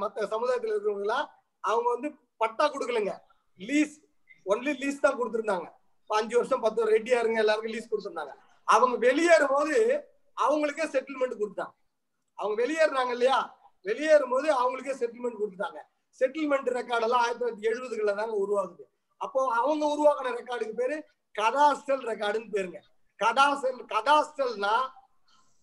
மற்ற 0.00 0.18
சமுதாயத்தில் 0.32 0.72
இருக்கிறவங்களாம் 0.72 1.26
அவங்க 1.64 1.88
வந்து 1.94 2.08
பட்டா 2.40 2.64
கொடுக்கலங்க. 2.74 3.12
லீஸ் 3.60 3.94
ஒன்லி 4.52 4.72
லீஸ் 4.82 5.04
தான் 5.04 5.18
கொடுத்துருந்தாங்க. 5.18 5.66
அஞ்சு 6.10 6.34
வருஷம் 6.38 6.62
பத்து 6.64 6.78
வருஷம் 6.80 6.96
ரெட்டியாருங்க 6.96 7.38
எல்லாருக்கும் 7.44 7.74
லீஸ் 7.74 7.90
கொடுத்துருந்தாங்க. 7.92 8.34
அவங்க 8.68 8.96
வெளியேறும் 9.06 9.54
போது 9.56 9.76
அவங்களுக்கே 10.36 10.86
செட்டில்மெண்ட் 10.94 11.40
கொடுத்தாங்க 11.42 11.74
அவங்க 12.38 12.54
வெளியேறாங்க 12.62 13.12
இல்லையா? 13.16 13.38
வெளியேறும் 13.88 14.32
போது 14.34 14.48
அவங்களுக்கே 14.60 14.94
செட்டில்மெண்ட் 15.00 15.40
கொடுத்துட்டாங்க. 15.40 15.80
செட்டில்மெண்ட் 16.20 16.68
ரெக்கார்ட் 16.78 17.06
எல்லாம் 17.06 17.22
ஆயிரத்தி 17.24 17.42
தொள்ளாயிரத்தி 17.42 17.68
எழுபதுகளில் 17.70 18.18
தாங்க 18.20 18.36
உருவாகுது. 18.44 18.84
அப்போ 19.20 19.40
அவங்க 19.60 19.84
உருவாக்கின 19.94 20.34
ரெக்கார்டுக்கு 20.40 20.76
பேரு 20.82 20.96
கதாஸ்டல் 21.34 22.04
ரெக்கார்டுன்னு 22.10 22.54
பேருங்க. 22.56 22.80
கதாசல் 23.20 23.80
கதாஸ்டல்னா 23.94 24.74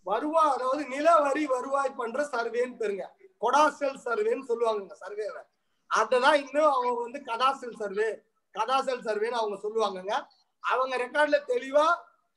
வருவா 0.06 0.44
அதாவது 0.56 0.84
நில 0.94 1.08
வரி 1.26 1.44
வருவாய் 1.56 1.98
பண்ற 2.02 2.22
சர்வேன்னு 2.34 2.80
பேருங்க. 2.82 3.06
கொடாஸ்டல் 3.44 4.00
சர்வேன்னு 4.06 4.46
சொல்லுவாங்க 4.50 4.96
சர்வேவை 5.04 5.42
அததான் 6.00 6.38
இன்னும் 6.44 6.72
அவங்க 6.76 7.02
வந்து 7.02 7.20
கதாசல் 7.30 7.80
சர்வே 7.82 8.10
கதாசல் 8.56 9.06
சர்வேன்னு 9.08 9.40
அவங்க 9.42 9.58
சொல்லுவாங்கங்க. 9.66 10.14
அவங்க 10.64 10.96
ரெக்கார்ட்ல 11.04 11.38
தெளிவா 11.52 11.86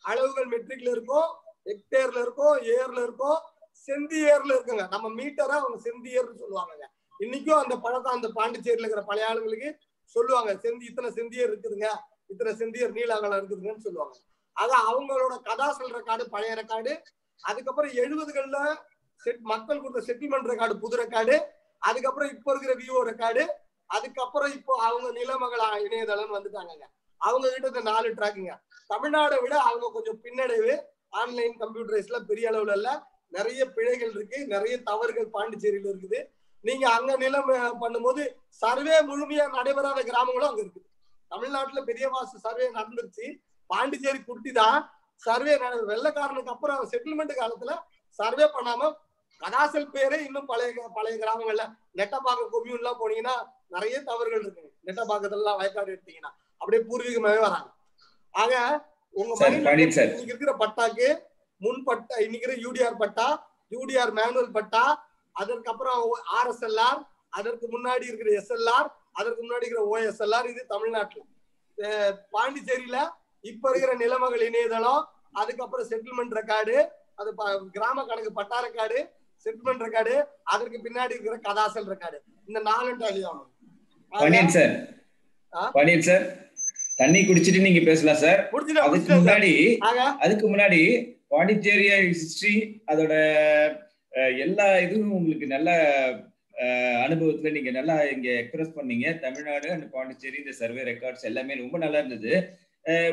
அளவுகள் 0.04 0.50
மெட்ரிக்ல 0.52 0.88
இருக்கும் 0.96 1.28
ஹெக்டேர்ல 1.68 2.18
இருக்கும் 2.26 2.56
ஏர்ல 2.76 2.98
இருக்கும் 3.06 3.38
செந்தி 3.86 4.18
ஏர்ல 4.32 4.50
இருக்குங்க. 4.56 4.84
நம்ம 4.88 5.06
மீட்டரை 5.08 5.54
அவங்க 5.60 5.78
செந்தி 5.86 6.10
ஏர்னு 6.18 6.40
சொல்லுவாங்கங்க. 6.42 6.86
இன்னைக்கும் 7.20 7.60
அந்த 7.62 7.74
பழக்கம் 7.76 8.16
அந்த 8.18 8.28
பாண்டிச்சேரியில 8.38 8.84
இருக்கிற 8.84 9.02
பழைய 9.10 9.28
ஆளுங்களுக்கு 9.28 9.70
சொல்லுவாங்க. 10.16 10.52
செந்தி 10.64 10.84
இத்தனை 10.90 11.10
செந்தியர் 11.18 11.50
இருக்குதுங்க. 11.52 11.88
இத்தனை 12.32 12.52
செந்தியர் 12.60 12.94
நீலாங்கலம் 12.98 13.38
இருக்குதுங்கன்னு 13.40 13.86
சொல்லுவாங்க. 13.86 14.14
ஆக 14.56 14.72
அவங்களோட 14.90 15.34
கதாசல் 15.48 15.94
ரெக்கார்டு 15.98 16.24
பழைய 16.34 16.54
ரெக்கார்டு 16.54 16.92
அதுக்கப்புறம் 17.42 17.92
எழுபதுகள்ல 18.02 18.58
செட் 19.22 19.44
மக்கள் 19.52 19.80
கொடுத்த 19.80 20.00
செட்டில்மெண்ட் 20.08 20.50
ரெக்கார்டு 20.52 20.74
புது 20.84 20.96
ரெக்கார்டு 21.02 21.36
அதுக்கப்புறம் 21.82 22.30
இப்போ 22.34 22.50
இருக்கிற 22.52 22.74
விவோ 22.82 23.00
ரெக்கார்டு 23.10 23.44
அதுக்கப்புறம் 23.90 24.52
இப்போ 24.58 24.74
அவங்க 24.88 25.08
நிலமகள் 25.20 25.64
இணையதளம் 25.86 26.36
வந்துட்டாங்க 26.36 26.84
அவங்க 27.20 27.46
கிட்ட 27.50 27.66
இந்த 27.72 27.82
நாலு 27.90 28.08
ட்ராக்குங்க 28.18 28.54
தமிழ்நாடை 28.90 29.36
விட 29.42 29.54
அவங்க 29.68 29.86
கொஞ்சம் 29.92 30.18
பின்னடைவு. 30.24 30.72
ஆன்லைன் 31.20 31.54
கம்ப்யூட்டரைஸ்ல 31.62 32.18
பெரிய 32.30 32.50
அளவுல 32.50 32.74
இல்ல. 32.78 32.90
நிறைய 33.28 33.60
பிழைகள் 33.76 34.12
இருக்கு. 34.16 34.38
நிறைய 34.46 34.74
தவறுகள் 34.88 35.28
பாண்டிச்சேரியில 35.36 35.90
இருக்குது. 35.92 36.18
நீங்க 36.64 36.84
அங்க 36.96 37.12
நிலம் 37.16 37.48
பண்ணும்போது 37.82 38.22
சர்வே 38.62 38.96
முழுமையா 39.10 39.46
நடைபெறாத 39.56 40.02
கிராமங்களும் 40.10 40.50
அங்க 40.50 40.60
இருக்குது. 40.64 40.88
தமிழ்நாட்டுல 41.30 41.80
பெரிய 41.84 42.08
மாசு 42.08 42.38
சர்வே 42.38 42.66
நடந்துருச்சு. 42.70 43.26
பாண்டிச்சேரி 43.70 44.20
குட்டி 44.24 44.52
தான் 44.52 44.78
சர்வே 45.22 45.54
வெள்ளக்காரனுக்கு 45.90 46.54
அப்புறம் 46.54 46.80
செட்டில்மெண்ட் 46.92 47.34
காலத்துல 47.40 47.74
சர்வே 48.18 48.46
பண்ணாம 48.56 48.90
கதாசல் 49.40 49.92
பேரே 49.94 50.18
இன்னும் 50.26 50.48
பழைய 50.50 50.68
பழைய 50.96 51.14
கிராமங்கள்ல 51.22 51.64
நெட்டப்பாக்கம் 51.98 52.50
கொம்யூன் 52.52 52.80
எல்லாம் 52.80 53.00
போனீங்கன்னா 53.00 53.34
நிறைய 53.74 53.96
தவறுகள் 54.08 54.44
இருக்குங்க 54.44 54.70
நெட்டப்பாக்கத்துல 54.86 55.40
எல்லாம் 55.40 55.58
வயக்காடு 55.60 55.94
எடுத்தீங்கன்னா 55.94 56.30
அப்படியே 56.60 56.80
பூர்வீகமாவே 56.84 57.40
வராங்க. 57.44 57.68
ஆக 58.34 58.52
உங்க 59.14 59.32
இன்னைக்கு 60.10 60.32
இருக்கிற 60.32 60.52
பட்டாக்கு 60.62 61.08
முன் 61.60 61.82
பட்டா 61.88 62.14
இன்னைக்கு 62.16 62.44
இருக்கிற 62.44 62.62
UTR 62.64 62.96
patta 63.02 63.26
UTR 63.72 64.12
manual 64.18 64.54
patta 64.56 64.84
அதற்கப்புறம் 65.36 66.00
ஆர்எஸ்எல்ஆர் 66.38 67.00
அதற்கு 67.32 67.66
முன்னாடி 67.74 68.04
இருக்கிற 68.10 68.30
எஸ்எல்ஆர் 68.40 68.88
அதற்கு 69.18 69.40
முன்னாடி 69.42 69.64
இருக்கிற 69.64 69.84
ஓஎஸ்எல்ஆர் 69.92 70.48
இது 70.50 70.62
தமிழ்நாட்டுல. 70.72 71.22
பாண்டிச்சேரியில 72.34 72.98
இப்ப 73.44 73.70
இருக்கிற 73.70 73.92
நிலமகள் 74.02 74.44
இணையதளம் 74.48 75.02
அதுக்கப்புறம் 75.34 75.88
செட்டில்மெண்ட் 75.90 76.36
ரெக்கார்டு 76.38 76.76
அது 77.18 77.30
கிராம 77.76 78.04
கணக்கு 78.04 78.32
பட்டா 78.38 78.58
ரெக்கார்டு 78.66 78.98
செட்டில்மெண்ட் 79.44 79.84
ரெக்கார்டு 79.86 80.14
அதற்கு 80.52 80.78
பின்னாடி 80.86 81.12
இருக்கிற 81.14 81.36
கதாசல் 81.48 81.90
ரெக்கார்டு 81.92 82.18
இந்த 82.48 82.60
நாலு 82.70 82.90
tally 83.02 83.22
Panneer 84.12 84.54
sir. 84.56 84.74
Panneer 85.76 86.06
sir 86.08 86.24
தண்ணி 86.98 87.20
குடிச்சிட்டு 87.28 87.64
நீங்க 87.66 87.80
பேசலாம் 87.88 88.20
சார். 88.24 88.40
அதுக்கு 88.86 89.14
முன்னாடி 89.22 89.52
அதுக்கு 90.24 90.46
முன்னாடி 90.52 90.80
பாண்டிச்சேரி 91.32 91.86
ஹிஸ்டரி 92.10 92.54
அதோட 92.90 93.14
எல்லா 94.44 94.66
இதுவும் 94.84 95.16
உங்களுக்கு 95.18 95.46
நல்ல 95.54 95.70
அனுபவத்துல 97.06 97.52
நீங்க 97.56 97.70
நல்லா 97.78 97.94
இங்க 98.14 98.28
எக்ஸ்பிரஸ் 98.42 98.76
பண்ணீங்க. 98.76 99.06
தமிழ்நாடு 99.24 99.68
அண்ட் 99.74 99.86
பாண்டிச்சேரி 99.94 100.38
இந்த 100.42 100.52
சர்வே 100.60 100.82
ரெக்கார்ட்ஸ் 100.90 101.28
எல்லாமே 101.30 101.58
ரொம்ப 101.62 101.78
நல்லா 101.84 102.00
இருந்தது. 102.02 102.32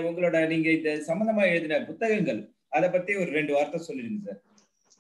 உங்களோட 0.08 0.38
நீங்க 0.54 0.70
இந்த 0.78 0.92
சம்பந்தமா 1.10 1.44
எழுதின 1.54 1.82
புத்தகங்கள் 1.90 2.42
அதை 2.78 2.88
பத்தி 2.96 3.12
ஒரு 3.22 3.30
ரெண்டு 3.40 3.54
வார்த்தை 3.58 3.80
சொல்லிடுங்க 3.88 4.22
சார். 4.28 4.40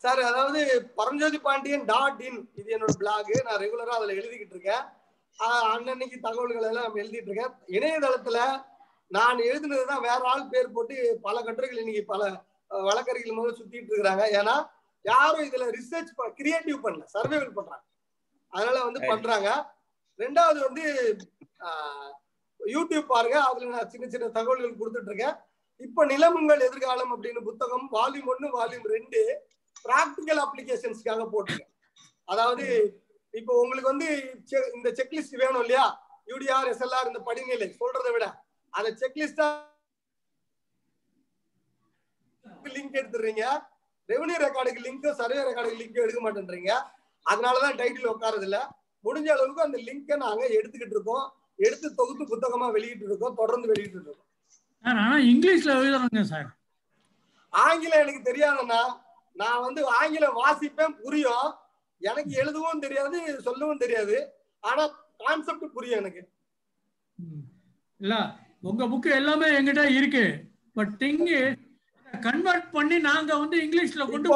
சார் 0.03 0.21
அதாவது 0.27 0.59
பரஞ்சோதி 0.97 1.39
பாண்டியன் 1.39 1.85
டாட் 1.89 2.21
இன் 2.27 2.39
இது 2.55 2.69
என்னோட 2.75 2.93
பிளாக் 2.97 3.31
நான் 3.47 3.61
ரெகுலரா 3.63 3.95
அதுல 3.97 4.15
எழுதிக்கிட்டு 4.19 4.55
இருக்கேன். 4.55 4.83
அன்னன்னைக்கு 5.69 6.17
தகவல்கள் 6.19 6.67
எல்லாம் 6.69 6.95
எழுதிட்டு 6.95 7.29
இருக்கேன். 7.29 7.53
இணையதளத்துல 7.75 8.37
நான் 9.11 9.39
எழுதுனது 9.47 9.85
தான் 9.85 10.03
வேற 10.03 10.21
ஆள் 10.31 10.49
பேர் 10.49 10.73
போட்டு 10.73 10.95
பல 11.23 11.37
கட்டுரைகள் 11.41 11.81
இன்னைக்கு 11.81 12.03
பல 12.05 12.21
அஹ், 12.71 12.83
வழக்கறிஞர்கள் 12.85 13.37
முதல்ல 13.37 13.57
சுத்திட்டு 13.57 13.91
இருக்கிறாங்க. 13.91 14.25
ஏன்னா 14.39 14.55
யாரும் 15.05 15.45
இதுல 15.47 15.65
ரிசர்ச் 15.77 16.11
கிரியேட்டிவ் 16.37 16.83
பண்ணல. 16.83 17.05
சர்வைவல் 17.15 17.55
பண்றாங்க. 17.55 17.85
அதனால 18.53 18.77
வந்து 18.87 19.01
பண்றாங்க. 19.11 19.49
ரெண்டாவது 20.19 20.59
வந்து 20.67 20.83
யூடியூப் 22.59 23.07
பாருங்க. 23.07 23.37
அதுல 23.49 23.71
நான் 23.75 23.91
சின்ன 23.93 24.07
சின்ன 24.09 24.31
தகவல்கள் 24.37 24.79
கொடுத்துட்டு 24.81 25.11
இருக்கேன். 25.11 25.35
இப்ப 25.81 26.05
நிலமுங்கள் 26.05 26.65
எதிர்காலம் 26.67 27.13
அப்படின்னு 27.13 27.41
புத்தகம் 27.47 27.85
வால்யூம் 27.93 28.29
ஒன்னு 28.33 28.47
வால்யூம் 28.57 28.87
ரெண்டு 28.95 29.21
பிராக்டிக்கல் 29.85 30.41
அப்ளிகேஷன்ஸ்க்காக 30.45 31.25
போட்டிருக்கேன். 31.33 31.73
அதாவது 32.31 32.65
இப்போ 33.39 33.53
உங்களுக்கு 33.63 33.91
வந்து 33.93 34.07
இந்த 34.77 34.89
செக்லிஸ்ட் 34.99 35.41
வேணும் 35.41 35.63
இல்லையா? 35.65 35.85
யூடிஆர் 36.31 36.69
எஸ்எல்ஆர் 36.71 37.09
இந்த 37.11 37.21
படிநிலை 37.27 37.67
சொல்றதை 37.81 38.11
விட 38.15 38.25
அதை 38.73 38.89
செக்லிஸ்டா 39.01 39.47
லிங்க் 42.75 42.97
எடுத்துடுறீங்க. 42.99 43.43
ரெவன்யூ 44.09 44.37
ரெக்கார்டுக்கு 44.45 44.85
லிங்க் 44.87 45.07
சர்வே 45.19 45.39
ரெக்கார்டுக்கு 45.47 45.81
லிங்க் 45.81 46.03
எடுக்க 46.05 46.19
மாட்டேன்றீங்க. 46.25 46.71
அதனாலதான் 47.25 47.77
டைட்டில் 47.81 48.11
உட்காரது 48.13 48.45
இல்ல 48.47 48.57
முடிஞ்ச 49.05 49.27
அளவுக்கு 49.35 49.65
அந்த 49.65 49.77
லிங்கை 49.87 50.15
நாங்க 50.23 50.43
எடுத்துக்கிட்டு 50.57 50.95
இருக்கோம். 50.97 51.25
எடுத்து 51.65 51.87
தொகுத்து 51.99 52.23
புத்தகமா 52.31 52.67
வெளியிட்டு 52.75 53.05
இருக்கோம். 53.09 53.37
தொடர்ந்து 53.39 53.67
வெளியிட்டு 53.71 53.97
இருக்கோம். 53.97 54.21
ஆனா 54.85 55.03
இங்கிலீஷ்ல 55.31 55.71
எழுதுறாங்க 55.79 56.23
சார். 56.33 56.49
ஆங்கிலம் 57.53 58.03
எனக்கு 58.03 58.21
தெரியாதுன்னா 58.29 58.81
நான் 59.31 59.61
வந்து 59.61 59.87
ஆங்கிலம் 59.87 60.33
வாசிப்பேன் 60.33 60.95
புரியும். 61.03 61.53
எனக்கு 62.01 62.31
எழுதவும் 62.31 62.79
தெரியாது 62.79 63.41
சொல்லவும் 63.41 63.77
தெரியாது. 63.77 64.33
ஆனா 64.59 64.87
கான்செப்ட் 65.17 65.73
புரியும் 65.73 65.99
எனக்கு. 65.99 66.29
இல்ல 67.99 68.33
உங்க 68.61 68.85
புக்கு 68.85 69.11
எல்லாமே 69.11 69.47
எங்கிட்ட 69.47 69.89
இருக்கு. 69.89 70.43
பட் 70.73 70.89
திங்கு 70.99 71.55
கன்வெர்ட் 72.21 72.71
பண்ணி 72.71 72.99
நாங்க 72.99 73.37
வந்து 73.37 73.57
இங்கிலீஷ்ல 73.57 74.11
கொண்டு 74.11 74.29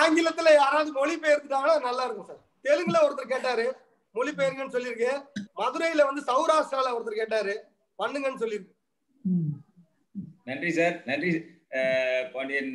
ஆங்கிலத்துல 0.00 0.52
யாராவது 0.52 0.92
மொழி 0.92 1.16
பெயர்த்துட்டாங்கன்னா 1.16 1.80
நல்லா 1.80 2.04
இருக்கும் 2.04 2.26
சார். 2.26 2.42
தெலுங்குல 2.64 2.98
ஒருத்தர் 3.04 3.32
கேட்டாரு 3.32 3.66
மொழி 4.12 4.30
பெயருங்கன்னு 4.30 4.74
சொல்லியிருக்கு. 4.76 5.12
மதுரையில 5.56 6.04
வந்து 6.04 6.22
சௌராஷ்டிரால 6.22 6.94
ஒருத்தர் 6.96 7.20
கேட்டாரு 7.20 7.64
பண்ணுங்கன்னு 7.98 8.42
சொல்லியிருக்கு. 8.42 8.74
ம். 9.22 9.52
நன்றி 10.44 10.70
சார் 10.70 11.02
நன்றி. 11.04 11.30
பாண்டியன் 12.34 12.72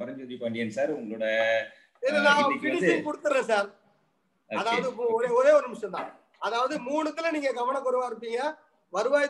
பரஞ்சோதி 0.00 0.36
பாண்டியன் 0.36 0.76
சார் 0.76 0.92
உங்களோட 0.98 1.26
கொடுத்துறேன் 3.04 3.48
சார். 3.48 3.68
அதாவது 4.50 4.88
ஒரே 5.16 5.28
ஒரே 5.38 5.50
ஒரு 5.50 5.66
நிமிஷம் 5.68 5.94
தான் 5.96 6.10
அதாவது 6.38 6.74
மூணுத்துல 6.86 7.30
நீங்க 7.32 7.50
கவனக்குறைவா 7.52 8.08
இருப்பீங்க. 8.10 8.40
வருவாய் 8.92 9.26